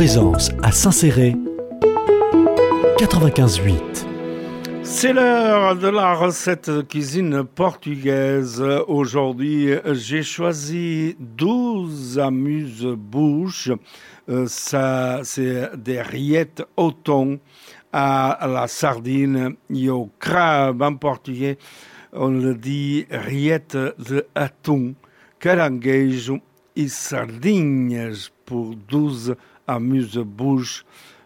Présence 0.00 0.48
à 0.62 0.72
Saint-Céré 0.72 1.36
95.8. 2.96 4.06
C'est 4.82 5.12
l'heure 5.12 5.76
de 5.76 5.88
la 5.88 6.14
recette 6.14 6.70
de 6.70 6.80
cuisine 6.80 7.44
portugaise. 7.44 8.64
Aujourd'hui, 8.88 9.74
j'ai 9.92 10.22
choisi 10.22 11.16
12 11.18 12.18
amuse-bouches. 12.18 13.72
Euh, 14.30 14.46
c'est 14.48 15.76
des 15.76 16.00
rillettes 16.00 16.62
au 16.78 16.92
thon, 16.92 17.38
à 17.92 18.48
la 18.50 18.68
sardine 18.68 19.56
et 19.68 19.90
au 19.90 20.08
crabe 20.18 20.80
en 20.80 20.94
portugais. 20.94 21.58
On 22.14 22.28
le 22.28 22.54
dit 22.54 23.04
rillettes 23.10 23.76
de 23.76 24.26
atum, 24.34 24.94
caranguejo 25.38 26.38
et 26.74 26.88
sardines 26.88 28.14
pour 28.46 28.74
12 28.88 29.36
amuse-bouches 29.74 30.84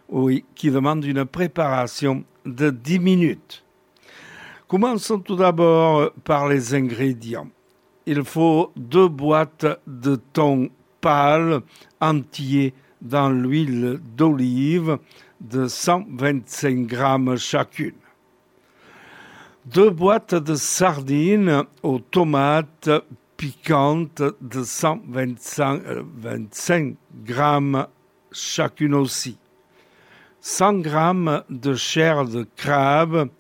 oui, 0.09 0.45
qui 0.55 0.71
demande 0.71 1.05
une 1.05 1.25
préparation 1.25 2.25
de 2.45 2.71
10 2.71 2.99
minutes. 2.99 3.65
Commençons 4.69 5.19
tout 5.19 5.37
d'abord 5.37 6.11
par 6.25 6.49
les 6.49 6.75
ingrédients. 6.75 7.49
Il 8.07 8.23
faut 8.25 8.73
deux 8.77 9.09
boîtes 9.09 9.67
de 9.87 10.17
thon 10.17 10.69
pâle 11.01 11.61
entier 12.01 12.75
dans 13.01 13.31
l'huile 13.31 14.01
d'olive 14.17 14.99
de 15.41 15.67
125 15.67 16.87
grammes 16.87 17.37
chacune. 17.37 17.95
Deux 19.67 19.91
boîtes 19.91 20.35
de 20.35 20.55
sardines 20.55 21.65
aux 21.83 21.99
tomates 21.99 22.91
piquantes 23.37 24.23
de 24.41 24.63
125 24.63 25.83
euh, 25.87 26.03
25 26.19 26.97
grammes 27.25 27.87
chacune 28.35 28.95
aussi. 28.95 29.39
100 30.41 30.85
g 30.85 31.43
de 31.49 31.75
chair 31.75 32.27
de 32.27 32.47
crabe, 32.57 33.31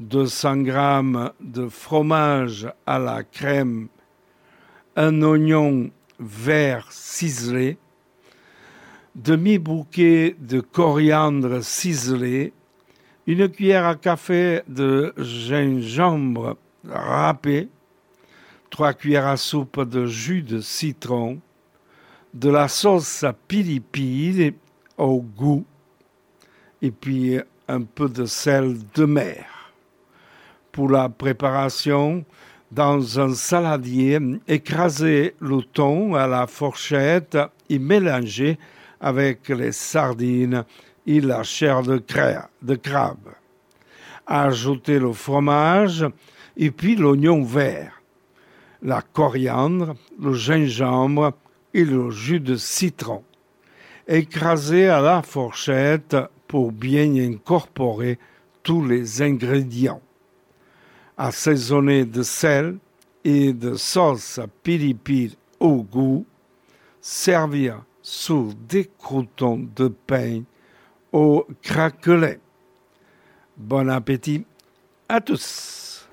200 0.00 0.64
g 0.64 1.30
de 1.40 1.68
fromage 1.68 2.68
à 2.86 2.98
la 2.98 3.22
crème, 3.22 3.88
un 4.96 5.22
oignon 5.22 5.90
vert 6.18 6.90
ciselé, 6.90 7.78
demi-bouquet 9.14 10.36
de 10.38 10.60
coriandre 10.60 11.62
ciselé, 11.62 12.52
une 13.26 13.48
cuillère 13.48 13.86
à 13.86 13.94
café 13.94 14.62
de 14.66 15.14
gingembre 15.18 16.56
râpé, 16.88 17.68
trois 18.70 18.94
cuillères 18.94 19.26
à 19.26 19.36
soupe 19.36 19.82
de 19.82 20.06
jus 20.06 20.42
de 20.42 20.60
citron, 20.60 21.40
de 22.34 22.50
la 22.50 22.68
sauce 22.68 23.24
à 23.24 23.32
pili 23.32 23.82
au 24.96 25.20
goût, 25.20 25.64
et 26.82 26.90
puis 26.90 27.38
un 27.68 27.82
peu 27.82 28.08
de 28.08 28.24
sel 28.24 28.76
de 28.94 29.04
mer. 29.04 29.72
Pour 30.72 30.90
la 30.90 31.08
préparation, 31.08 32.24
dans 32.70 33.18
un 33.18 33.34
saladier, 33.34 34.18
écrasez 34.46 35.34
le 35.40 35.62
thon 35.62 36.14
à 36.14 36.26
la 36.26 36.46
fourchette 36.46 37.36
et 37.68 37.78
mélangez 37.78 38.58
avec 39.00 39.48
les 39.48 39.72
sardines 39.72 40.64
et 41.06 41.20
la 41.20 41.42
chair 41.42 41.82
de, 41.82 42.02
de 42.62 42.74
crabe. 42.76 43.30
Ajoutez 44.26 44.98
le 44.98 45.12
fromage 45.12 46.06
et 46.56 46.70
puis 46.70 46.94
l'oignon 46.94 47.42
vert, 47.42 48.00
la 48.82 49.02
coriandre, 49.02 49.96
le 50.20 50.34
gingembre 50.34 51.32
et 51.74 51.84
le 51.84 52.10
jus 52.10 52.40
de 52.40 52.56
citron. 52.56 53.22
Écrasez 54.06 54.88
à 54.88 55.00
la 55.00 55.22
fourchette 55.22 56.16
pour 56.48 56.72
bien 56.72 57.14
incorporer 57.14 58.18
tous 58.62 58.84
les 58.84 59.22
ingrédients. 59.22 60.02
Assaisonnez 61.16 62.04
de 62.04 62.22
sel 62.22 62.78
et 63.24 63.52
de 63.52 63.74
sauce 63.74 64.38
à 64.38 64.46
piripir 64.48 65.32
au 65.58 65.82
goût. 65.82 66.26
Servir 67.00 67.82
sous 68.02 68.52
des 68.68 68.90
croutons 68.98 69.68
de 69.76 69.88
pain 69.88 70.42
au 71.12 71.46
craquelin. 71.62 72.36
Bon 73.56 73.88
appétit 73.88 74.44
à 75.08 75.20
tous. 75.20 76.08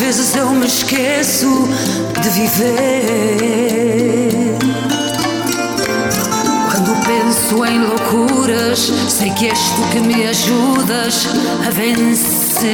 Vezes 0.00 0.34
eu 0.34 0.50
me 0.52 0.66
esqueço 0.66 1.68
de 2.22 2.30
viver. 2.30 2.70
Quando 6.70 6.96
penso 7.04 7.66
em 7.66 7.80
loucuras, 7.80 8.90
sei 9.10 9.30
que 9.30 9.48
és 9.48 9.58
tu 9.58 9.82
que 9.92 10.00
me 10.00 10.26
ajudas 10.26 11.28
a 11.66 11.70
vencer. 11.70 12.70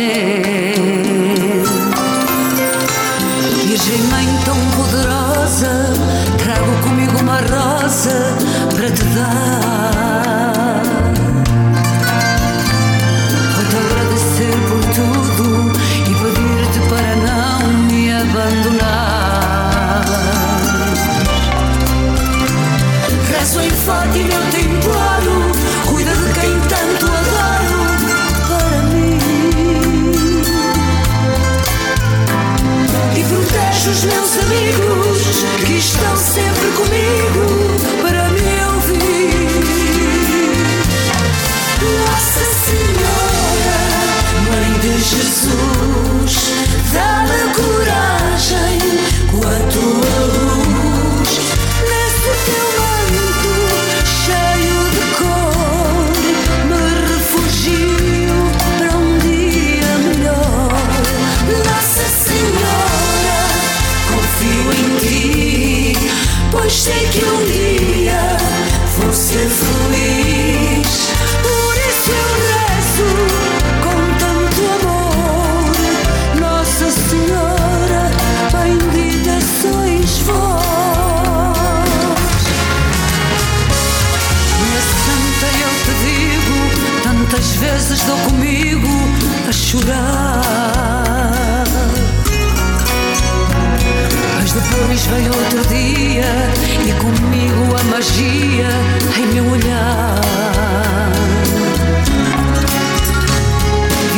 Virgem 3.66 4.02
Mãe 4.04 4.26
tão 4.44 4.56
poderosa, 4.76 5.92
trago 6.38 6.82
comigo 6.84 7.18
uma 7.18 7.40
rosa 7.40 8.36
para 8.72 8.88
te 8.88 9.02
dar. 9.02 10.05
Em 24.18 24.26
Fátima, 24.30 24.85
vezes 87.96 88.04
dou 88.04 88.16
comigo 88.18 88.88
a 89.48 89.52
chorar. 89.52 90.42
Mas 94.34 94.52
depois 94.52 95.06
veio 95.06 95.32
outro 95.34 95.64
dia 95.68 96.52
e 96.86 96.92
comigo 97.00 97.76
a 97.78 97.84
magia 97.84 98.68
em 99.16 99.26
meu 99.34 99.50
olhar. 99.50 100.20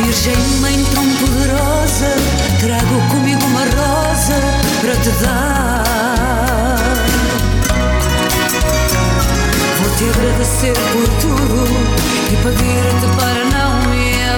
Virgem 0.03 0.37
Mãe 0.61 0.85
tão 0.93 1.05
poderosa, 1.15 2.15
trago 2.59 3.01
comigo 3.09 3.43
uma 3.45 3.61
rosa 3.61 4.35
para 4.81 4.95
te 4.95 5.09
dar. 5.23 5.83
Vou 9.79 9.89
te 9.95 10.03
agradecer 10.09 10.73
por 10.73 11.07
tudo 11.21 11.67
e 12.31 12.35
pedir-te 12.43 13.07
para 13.17 13.48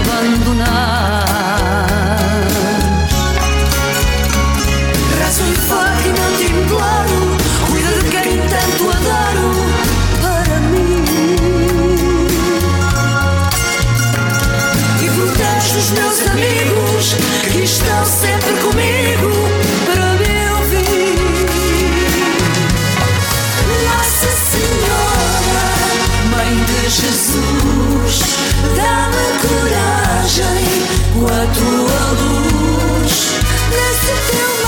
abandonar. 0.02 1.26
Rezo 5.20 5.44
em 5.44 5.54
Fátima, 5.54 6.18
eu 6.18 6.38
te 6.38 6.46
imploro, 6.52 7.38
cuida 7.68 7.92
de 7.94 8.10
quem 8.10 8.38
tanto 8.48 8.84
adoro 8.90 9.48
para 10.22 10.60
mim. 10.72 11.06
E 15.02 15.10
protege 15.10 15.78
os 15.78 15.90
meus 15.92 16.18
amigos 16.28 17.16
que 17.52 17.64
estão 17.64 18.06
sempre 18.06 18.54
comigo 18.62 19.41
Jesus, 26.94 28.20
dá-me 28.76 29.28
coragem 29.48 30.66
com 31.14 31.26
a 31.26 31.46
tua 31.56 32.02
luz. 32.20 33.14
Nesse 33.70 34.14
teu 34.30 34.61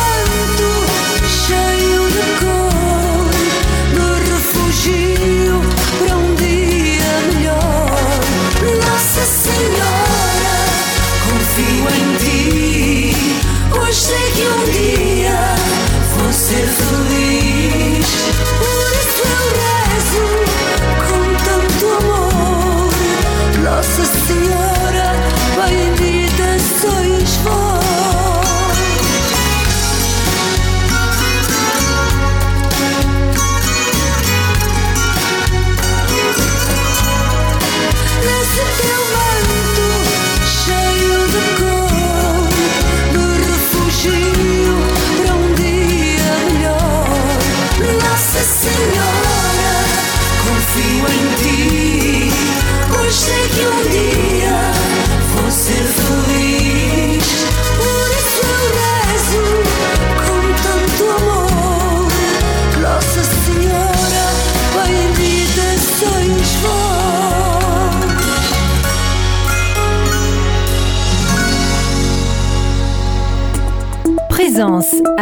amor. 25.66 26.03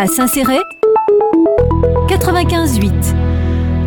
À 0.01 0.07
Saint-Céré 0.07 0.57
95.8 2.07 2.91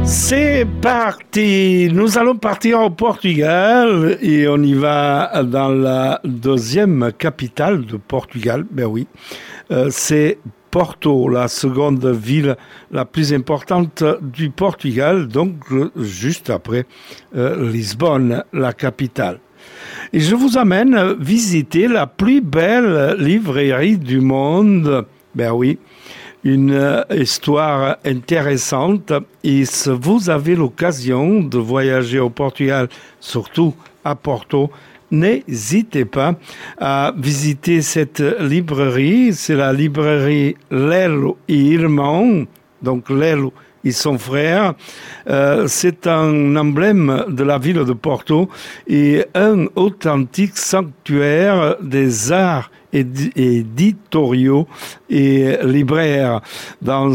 C'est 0.04 0.64
parti. 0.80 1.88
Nous 1.92 2.16
allons 2.16 2.36
partir 2.36 2.82
au 2.82 2.90
Portugal 2.90 4.16
et 4.22 4.46
on 4.46 4.58
y 4.58 4.74
va 4.74 5.42
dans 5.42 5.70
la 5.70 6.20
deuxième 6.22 7.10
capitale 7.18 7.84
de 7.84 7.96
Portugal. 7.96 8.64
Ben 8.70 8.84
oui, 8.84 9.08
euh, 9.72 9.88
c'est 9.90 10.38
Porto, 10.70 11.28
la 11.28 11.48
seconde 11.48 12.06
ville 12.06 12.54
la 12.92 13.04
plus 13.04 13.34
importante 13.34 14.04
du 14.22 14.50
Portugal, 14.50 15.26
donc 15.26 15.64
juste 15.96 16.48
après 16.48 16.86
euh, 17.34 17.72
Lisbonne, 17.72 18.44
la 18.52 18.72
capitale. 18.72 19.40
Et 20.12 20.20
je 20.20 20.36
vous 20.36 20.58
amène 20.58 21.14
visiter 21.18 21.88
la 21.88 22.06
plus 22.06 22.40
belle 22.40 23.16
librairie 23.18 23.98
du 23.98 24.20
monde. 24.20 25.06
Ben 25.34 25.50
oui, 25.50 25.80
une 26.44 27.04
histoire 27.10 27.96
intéressante. 28.04 29.12
Et 29.42 29.64
si 29.64 29.90
vous 29.90 30.30
avez 30.30 30.54
l'occasion 30.54 31.40
de 31.40 31.58
voyager 31.58 32.20
au 32.20 32.30
Portugal, 32.30 32.88
surtout 33.18 33.74
à 34.04 34.14
Porto, 34.14 34.70
n'hésitez 35.10 36.04
pas 36.04 36.34
à 36.78 37.12
visiter 37.16 37.82
cette 37.82 38.22
librairie. 38.40 39.32
C'est 39.32 39.56
la 39.56 39.72
librairie 39.72 40.56
Lelo 40.70 41.38
et 41.48 41.56
Irmão. 41.56 42.46
Donc 42.82 43.08
Lelo 43.08 43.52
et 43.84 43.92
son 43.92 44.18
frère. 44.18 44.74
Euh, 45.28 45.66
c'est 45.68 46.06
un 46.06 46.56
emblème 46.56 47.24
de 47.28 47.44
la 47.44 47.58
ville 47.58 47.84
de 47.84 47.92
Porto 47.92 48.48
et 48.86 49.24
un 49.34 49.66
authentique 49.76 50.56
sanctuaire 50.56 51.76
des 51.82 52.32
arts 52.32 52.70
éditoriaux 52.94 54.66
et 55.10 55.56
libraires 55.64 56.40
dans, 56.80 57.10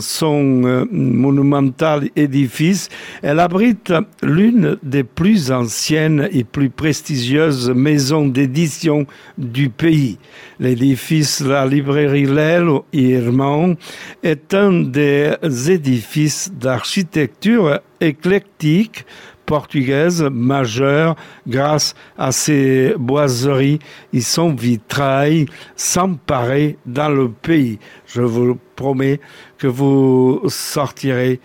son 0.00 0.62
euh, 0.64 0.84
monumental 0.90 2.08
édifice. 2.16 2.88
Elle 3.22 3.40
abrite 3.40 3.92
l'une 4.22 4.76
des 4.82 5.04
plus 5.04 5.50
anciennes 5.50 6.28
et 6.32 6.44
plus 6.44 6.70
prestigieuses 6.70 7.70
maisons 7.70 8.26
d'édition 8.26 9.06
du 9.36 9.70
pays. 9.70 10.18
L'édifice 10.60 11.40
La 11.40 11.66
Librairie 11.66 12.26
Lelo 12.26 12.84
Irmão 12.92 13.76
est 14.22 14.54
un 14.54 14.72
des 14.82 15.34
édifices 15.70 16.50
d'architecture 16.52 17.80
éclectique 18.00 19.04
portugaise 19.48 20.22
majeure 20.30 21.16
grâce 21.46 21.94
à 22.18 22.32
ses 22.32 22.94
boiseries 22.98 23.78
et 24.12 24.20
son 24.20 24.54
vitrail 24.54 25.46
sans 25.74 26.14
pareil 26.14 26.76
dans 26.84 27.08
le 27.08 27.30
pays. 27.30 27.78
Je 28.06 28.20
vous 28.20 28.58
promets 28.76 29.20
que 29.56 29.66
vous 29.66 30.42
sortirez 30.48 31.40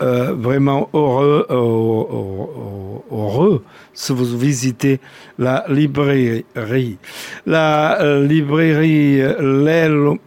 euh, 0.00 0.34
vraiment 0.34 0.88
heureux, 0.94 1.46
heureux, 1.50 3.02
heureux 3.10 3.64
si 3.92 4.12
vous 4.12 4.38
visitez 4.38 5.00
la 5.36 5.64
librairie. 5.68 6.98
La 7.44 8.00
euh, 8.00 8.24
librairie 8.24 9.18
Lelo 9.18 10.18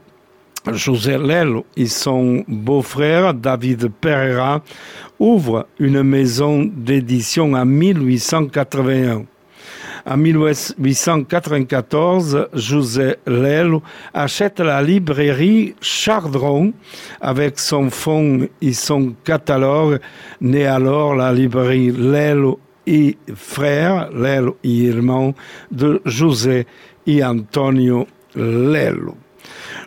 José 0.74 1.18
Lelo 1.18 1.66
et 1.78 1.86
son 1.86 2.44
beau-frère 2.48 3.34
David 3.34 3.90
Pereira 4.02 4.62
ouvrent 5.20 5.66
une 5.80 6.04
maison 6.04 6.64
d'édition 6.64 7.54
en 7.54 7.66
1881. 7.66 9.26
En 10.08 10.18
1894, 10.18 12.50
José 12.54 13.16
Lelo 13.26 13.82
achète 14.14 14.60
la 14.60 14.84
librairie 14.84 15.74
Chardron 15.82 16.74
avec 17.20 17.58
son 17.58 17.90
fonds 17.90 18.48
et 18.62 18.74
son 18.74 19.16
catalogue, 19.24 20.00
né 20.42 20.68
alors 20.68 21.16
la 21.16 21.34
librairie 21.34 21.92
Lelo 21.92 22.60
et 22.86 23.18
frère, 23.34 24.12
Lelo 24.12 24.58
et 24.64 24.70
Irmão, 24.70 25.34
de 25.72 26.00
José 26.06 26.68
et 27.08 27.24
Antonio 27.24 28.06
Lelo 28.36 29.18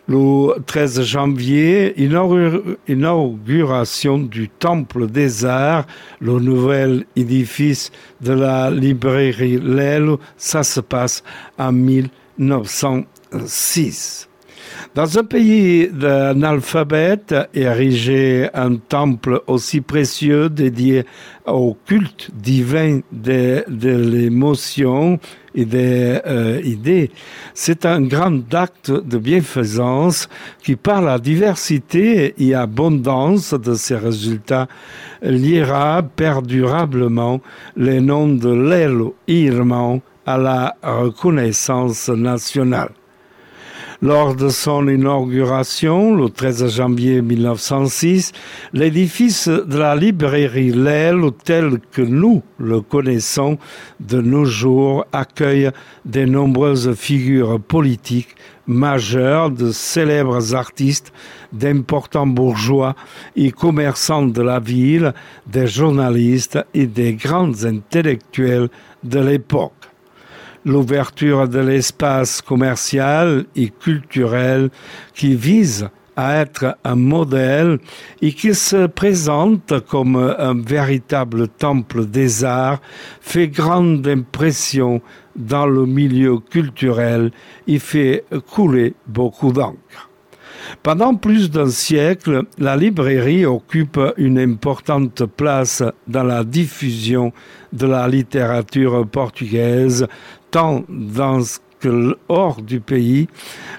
le 0.07 0.55
13 0.65 1.03
janvier, 1.03 1.93
inauguration 2.87 4.19
du 4.19 4.47
Temple 4.49 5.07
des 5.07 5.45
Arts, 5.45 5.85
le 6.19 6.39
nouvel 6.39 7.05
édifice 7.15 7.91
de 8.21 8.33
la 8.33 8.71
librairie 8.71 9.57
Lelo, 9.57 10.19
ça 10.37 10.63
se 10.63 10.79
passe 10.79 11.23
en 11.57 11.71
1906. 11.71 14.28
Dans 14.95 15.17
un 15.17 15.23
pays 15.23 15.87
d'analphabète, 15.87 17.35
érigé 17.53 18.49
un 18.53 18.75
temple 18.75 19.41
aussi 19.47 19.81
précieux 19.81 20.49
dédié 20.49 21.05
au 21.45 21.77
culte 21.85 22.29
divin 22.33 22.99
de, 23.11 23.63
de 23.67 23.89
l'émotion 23.89 25.19
et 25.55 25.65
des 25.65 26.19
euh, 26.25 26.61
idées, 26.63 27.11
c'est 27.53 27.85
un 27.85 28.01
grand 28.01 28.53
acte 28.53 28.91
de 28.91 29.17
bienfaisance 29.17 30.29
qui, 30.63 30.75
par 30.75 31.01
la 31.01 31.19
diversité 31.19 32.33
et 32.37 32.53
abondance 32.55 33.53
de 33.53 33.73
ses 33.73 33.95
résultats, 33.95 34.67
liera 35.21 36.03
perdurablement 36.03 37.41
les 37.75 37.99
noms 37.99 38.29
de 38.29 38.51
l'Elo 38.51 39.15
Irmão 39.27 40.01
à 40.25 40.37
la 40.37 40.75
reconnaissance 40.83 42.09
nationale. 42.09 42.91
Lors 44.01 44.33
de 44.33 44.47
son 44.47 44.87
inauguration, 44.87 46.15
le 46.15 46.29
13 46.29 46.73
janvier 46.73 47.21
1906, 47.21 48.31
l'édifice 48.71 49.49
de 49.49 49.77
la 49.77 49.93
librairie 49.93 50.71
Lel, 50.71 51.19
tel 51.43 51.81
que 51.91 52.01
nous 52.01 52.41
le 52.59 52.79
connaissons 52.79 53.57
de 53.99 54.21
nos 54.21 54.45
jours, 54.45 55.05
accueille 55.11 55.71
de 56.05 56.23
nombreuses 56.23 56.93
figures 56.93 57.59
politiques 57.59 58.37
majeures, 58.67 59.51
de 59.51 59.69
célèbres 59.73 60.55
artistes, 60.55 61.11
d'importants 61.51 62.25
bourgeois 62.25 62.95
et 63.35 63.51
commerçants 63.51 64.27
de 64.27 64.41
la 64.41 64.61
ville, 64.61 65.13
des 65.45 65.67
journalistes 65.67 66.57
et 66.73 66.87
des 66.87 67.15
grands 67.15 67.65
intellectuels 67.65 68.69
de 69.03 69.19
l'époque 69.19 69.78
l'ouverture 70.69 71.47
de 71.47 71.59
l'espace 71.59 72.41
commercial 72.41 73.45
et 73.55 73.69
culturel 73.69 74.69
qui 75.13 75.35
vise 75.35 75.89
à 76.15 76.35
être 76.41 76.77
un 76.83 76.95
modèle 76.95 77.79
et 78.21 78.33
qui 78.33 78.53
se 78.53 78.87
présente 78.87 79.79
comme 79.87 80.17
un 80.17 80.53
véritable 80.53 81.47
temple 81.47 82.05
des 82.05 82.43
arts 82.43 82.81
fait 83.21 83.47
grande 83.47 84.05
impression 84.05 85.01
dans 85.35 85.65
le 85.65 85.85
milieu 85.85 86.39
culturel 86.39 87.31
et 87.67 87.79
fait 87.79 88.25
couler 88.53 88.95
beaucoup 89.07 89.53
d'encre. 89.53 90.09
Pendant 90.83 91.15
plus 91.15 91.49
d'un 91.49 91.69
siècle, 91.69 92.43
la 92.57 92.75
librairie 92.75 93.45
occupe 93.45 93.99
une 94.17 94.39
importante 94.39 95.25
place 95.25 95.83
dans 96.07 96.23
la 96.23 96.43
diffusion 96.43 97.31
de 97.73 97.87
la 97.87 98.07
littérature 98.07 99.07
portugaise, 99.07 100.07
tant 100.51 100.83
dans 100.89 101.41
que 101.79 102.17
hors 102.27 102.61
du 102.61 102.79
pays, 102.79 103.27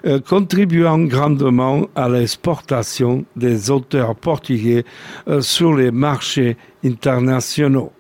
euh, 0.06 0.20
contribuant 0.20 0.98
grandement 0.98 1.86
à 1.94 2.08
l'exportation 2.08 3.24
des 3.36 3.70
auteurs 3.70 4.14
portugais 4.16 4.84
euh, 5.28 5.40
sur 5.40 5.74
les 5.74 5.90
marchés 5.90 6.56
internationaux. 6.84 7.92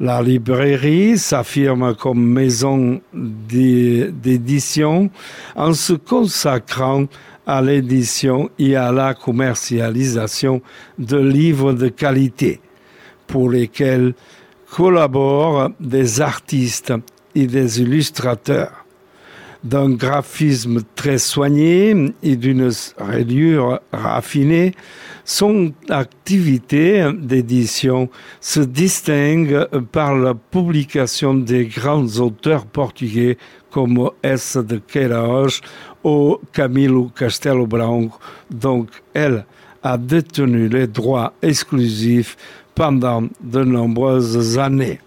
La 0.00 0.22
librairie 0.22 1.18
s'affirme 1.18 1.94
comme 1.94 2.24
maison 2.24 3.00
d'édition 3.12 5.10
en 5.56 5.72
se 5.72 5.92
consacrant 5.92 7.06
à 7.46 7.62
l'édition 7.62 8.48
et 8.60 8.76
à 8.76 8.92
la 8.92 9.14
commercialisation 9.14 10.62
de 10.98 11.16
livres 11.16 11.72
de 11.72 11.88
qualité 11.88 12.60
pour 13.26 13.50
lesquels 13.50 14.14
collaborent 14.70 15.70
des 15.80 16.20
artistes 16.20 16.92
des 17.46 17.80
illustrateurs. 17.80 18.84
D'un 19.64 19.90
graphisme 19.90 20.82
très 20.94 21.18
soigné 21.18 22.12
et 22.22 22.36
d'une 22.36 22.70
rayure 22.96 23.80
raffinée, 23.92 24.72
son 25.24 25.72
activité 25.88 27.10
d'édition 27.12 28.08
se 28.40 28.60
distingue 28.60 29.66
par 29.90 30.14
la 30.14 30.34
publication 30.34 31.34
des 31.34 31.66
grands 31.66 32.06
auteurs 32.20 32.66
portugais 32.66 33.36
comme 33.70 34.10
S. 34.22 34.56
de 34.56 34.78
Queiroz 34.78 35.60
ou 36.04 36.38
Camilo 36.52 37.10
Castelo 37.14 37.66
Branco, 37.66 38.18
donc 38.50 38.88
elle 39.12 39.44
a 39.82 39.98
détenu 39.98 40.68
les 40.68 40.86
droits 40.86 41.32
exclusifs 41.42 42.36
pendant 42.74 43.24
de 43.40 43.64
nombreuses 43.64 44.58
années. 44.58 45.00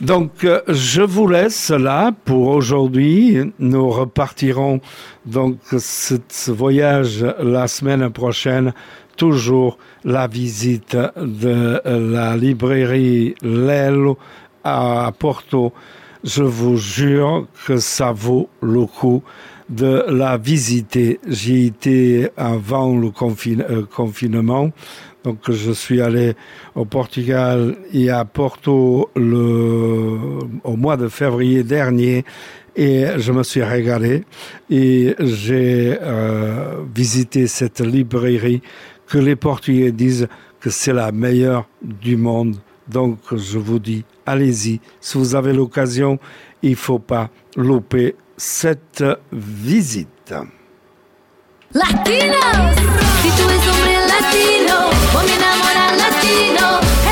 Donc, 0.00 0.44
euh, 0.44 0.60
je 0.68 1.02
vous 1.02 1.26
laisse 1.26 1.70
là 1.70 2.12
pour 2.24 2.48
aujourd'hui. 2.48 3.38
Nous 3.58 3.90
repartirons 3.90 4.80
donc 5.26 5.58
ce, 5.76 6.50
voyage 6.52 7.26
la 7.42 7.66
semaine 7.66 8.08
prochaine. 8.10 8.72
Toujours 9.16 9.76
la 10.04 10.28
visite 10.28 10.96
de 11.16 11.80
la 11.84 12.36
librairie 12.36 13.34
Lello 13.42 14.16
à 14.62 15.10
Porto. 15.18 15.72
Je 16.22 16.44
vous 16.44 16.76
jure 16.76 17.48
que 17.66 17.78
ça 17.78 18.12
vaut 18.12 18.48
le 18.60 18.86
coup 18.86 19.24
de 19.68 20.04
la 20.08 20.36
visiter. 20.36 21.18
J'y 21.26 21.66
étais 21.66 22.30
avant 22.36 22.96
le 22.96 23.08
euh, 23.08 23.82
confinement. 23.84 24.70
Donc 25.24 25.50
je 25.50 25.72
suis 25.72 26.00
allé 26.00 26.34
au 26.74 26.84
Portugal 26.84 27.76
et 27.92 28.10
à 28.10 28.24
Porto 28.24 29.10
le, 29.16 30.18
au 30.64 30.76
mois 30.76 30.96
de 30.96 31.08
février 31.08 31.64
dernier 31.64 32.24
et 32.76 33.06
je 33.16 33.32
me 33.32 33.42
suis 33.42 33.62
régalé 33.62 34.24
et 34.70 35.16
j'ai 35.18 35.98
euh, 36.00 36.84
visité 36.94 37.48
cette 37.48 37.80
librairie 37.80 38.62
que 39.08 39.18
les 39.18 39.34
Portugais 39.34 39.90
disent 39.90 40.28
que 40.60 40.70
c'est 40.70 40.92
la 40.92 41.10
meilleure 41.10 41.68
du 41.82 42.16
monde. 42.16 42.56
Donc 42.86 43.18
je 43.34 43.58
vous 43.58 43.80
dis, 43.80 44.04
allez-y, 44.24 44.80
si 45.00 45.18
vous 45.18 45.34
avez 45.34 45.52
l'occasion, 45.52 46.18
il 46.62 46.70
ne 46.70 46.76
faut 46.76 47.00
pas 47.00 47.30
louper 47.56 48.14
cette 48.36 49.04
visite. 49.32 50.34
Latinos! 51.74 53.77
latino, 54.20 54.90
voy 55.12 55.30
a 55.30 55.34
enamorar 55.34 55.96
latino. 55.96 57.07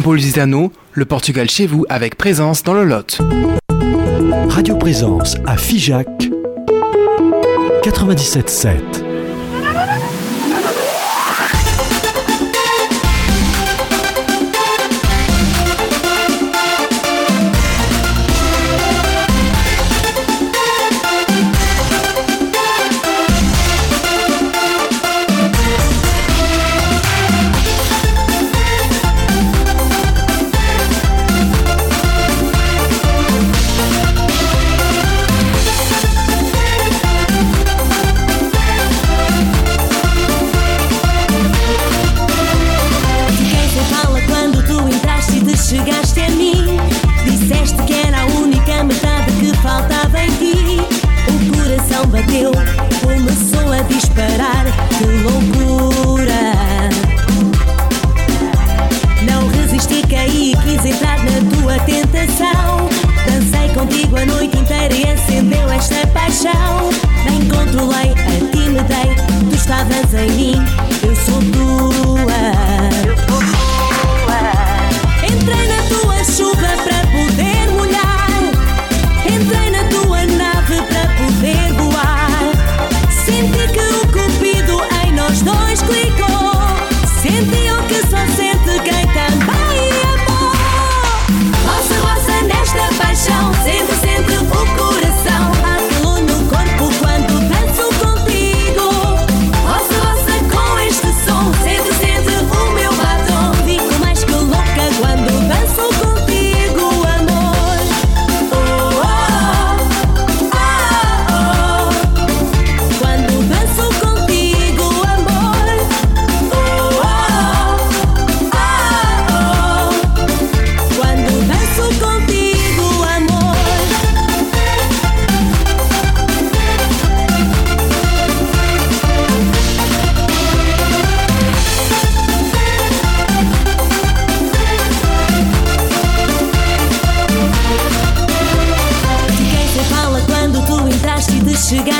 Tempolizano, 0.00 0.72
le 0.94 1.04
Portugal 1.04 1.50
chez 1.50 1.66
vous 1.66 1.84
avec 1.90 2.16
présence 2.16 2.62
dans 2.62 2.72
le 2.72 2.84
Lot. 2.84 3.18
Radio 4.48 4.74
Présence 4.76 5.36
à 5.46 5.58
Figeac 5.58 6.08
97.7 7.82 8.99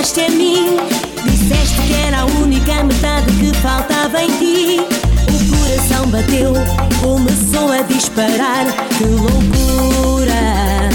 a 0.01 0.31
mim. 0.31 0.79
Disseste 1.27 1.79
que 1.83 1.95
era 2.07 2.21
a 2.21 2.25
única 2.25 2.83
metade 2.85 3.31
que 3.35 3.55
faltava 3.59 4.23
em 4.23 4.31
ti. 4.39 4.81
O 5.29 5.57
coração 5.57 6.07
bateu, 6.07 6.55
começou 7.03 7.71
a 7.71 7.83
disparar. 7.83 8.65
Que 8.97 9.05
loucura! 9.05 10.89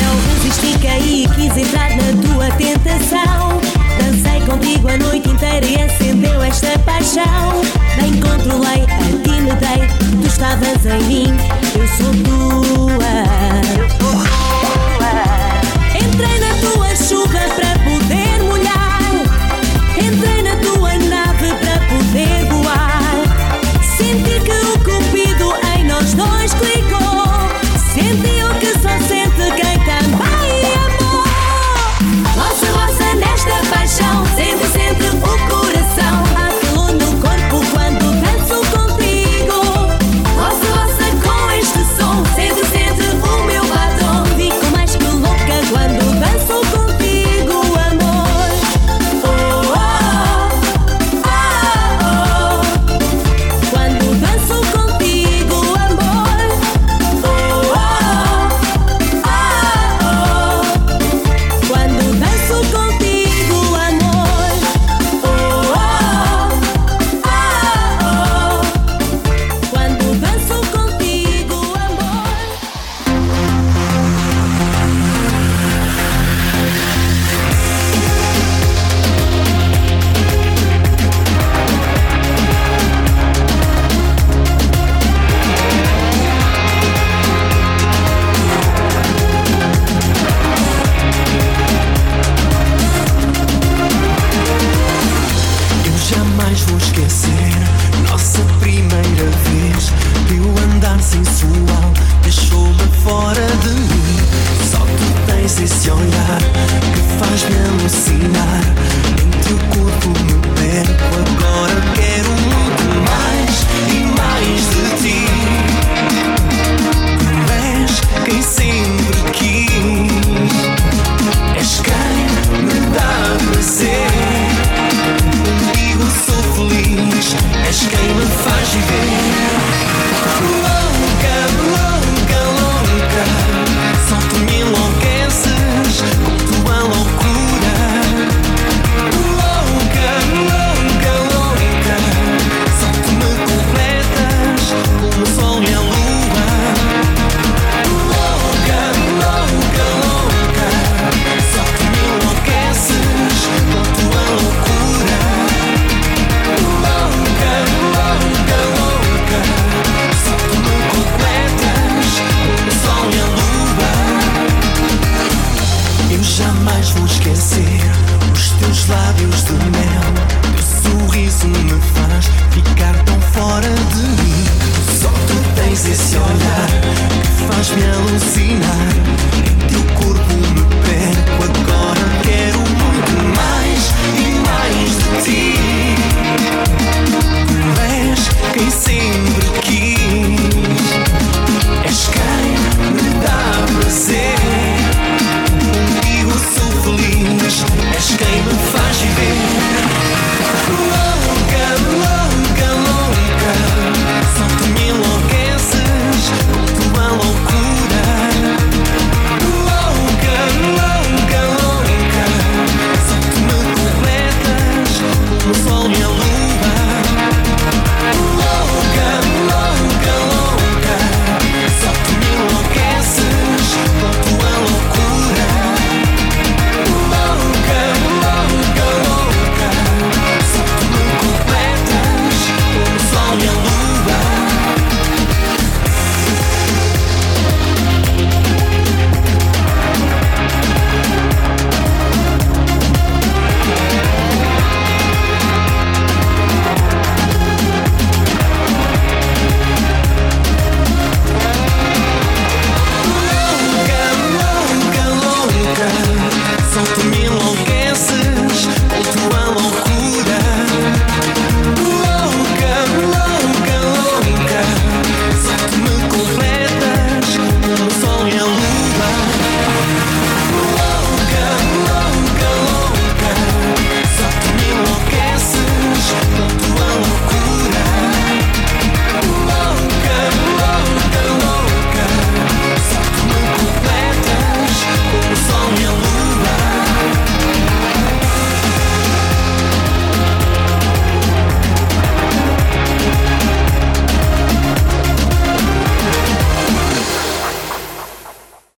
Não 0.00 0.16
resisti, 0.32 0.78
caí 0.78 1.24
e 1.24 1.28
quis 1.28 1.54
entrar 1.58 1.90
na 1.90 2.22
tua 2.22 2.50
tentação. 2.56 3.60
Dancei 3.98 4.40
contigo 4.46 4.88
a 4.88 4.96
noite 4.96 5.28
inteira 5.28 5.66
e 5.66 5.76
acendeu 5.76 6.42
esta 6.42 6.78
paixão. 6.78 7.60
Bem 8.00 8.18
controlei, 8.18 8.84
a 8.84 9.22
ti 9.22 9.42
me 9.42 9.52
dei, 9.56 9.86
tu 10.22 10.26
estavas 10.26 10.86
em 10.86 11.02
mim. 11.04 11.26
Eu 11.74 11.86
sou 11.98 12.12
tu. 12.24 12.31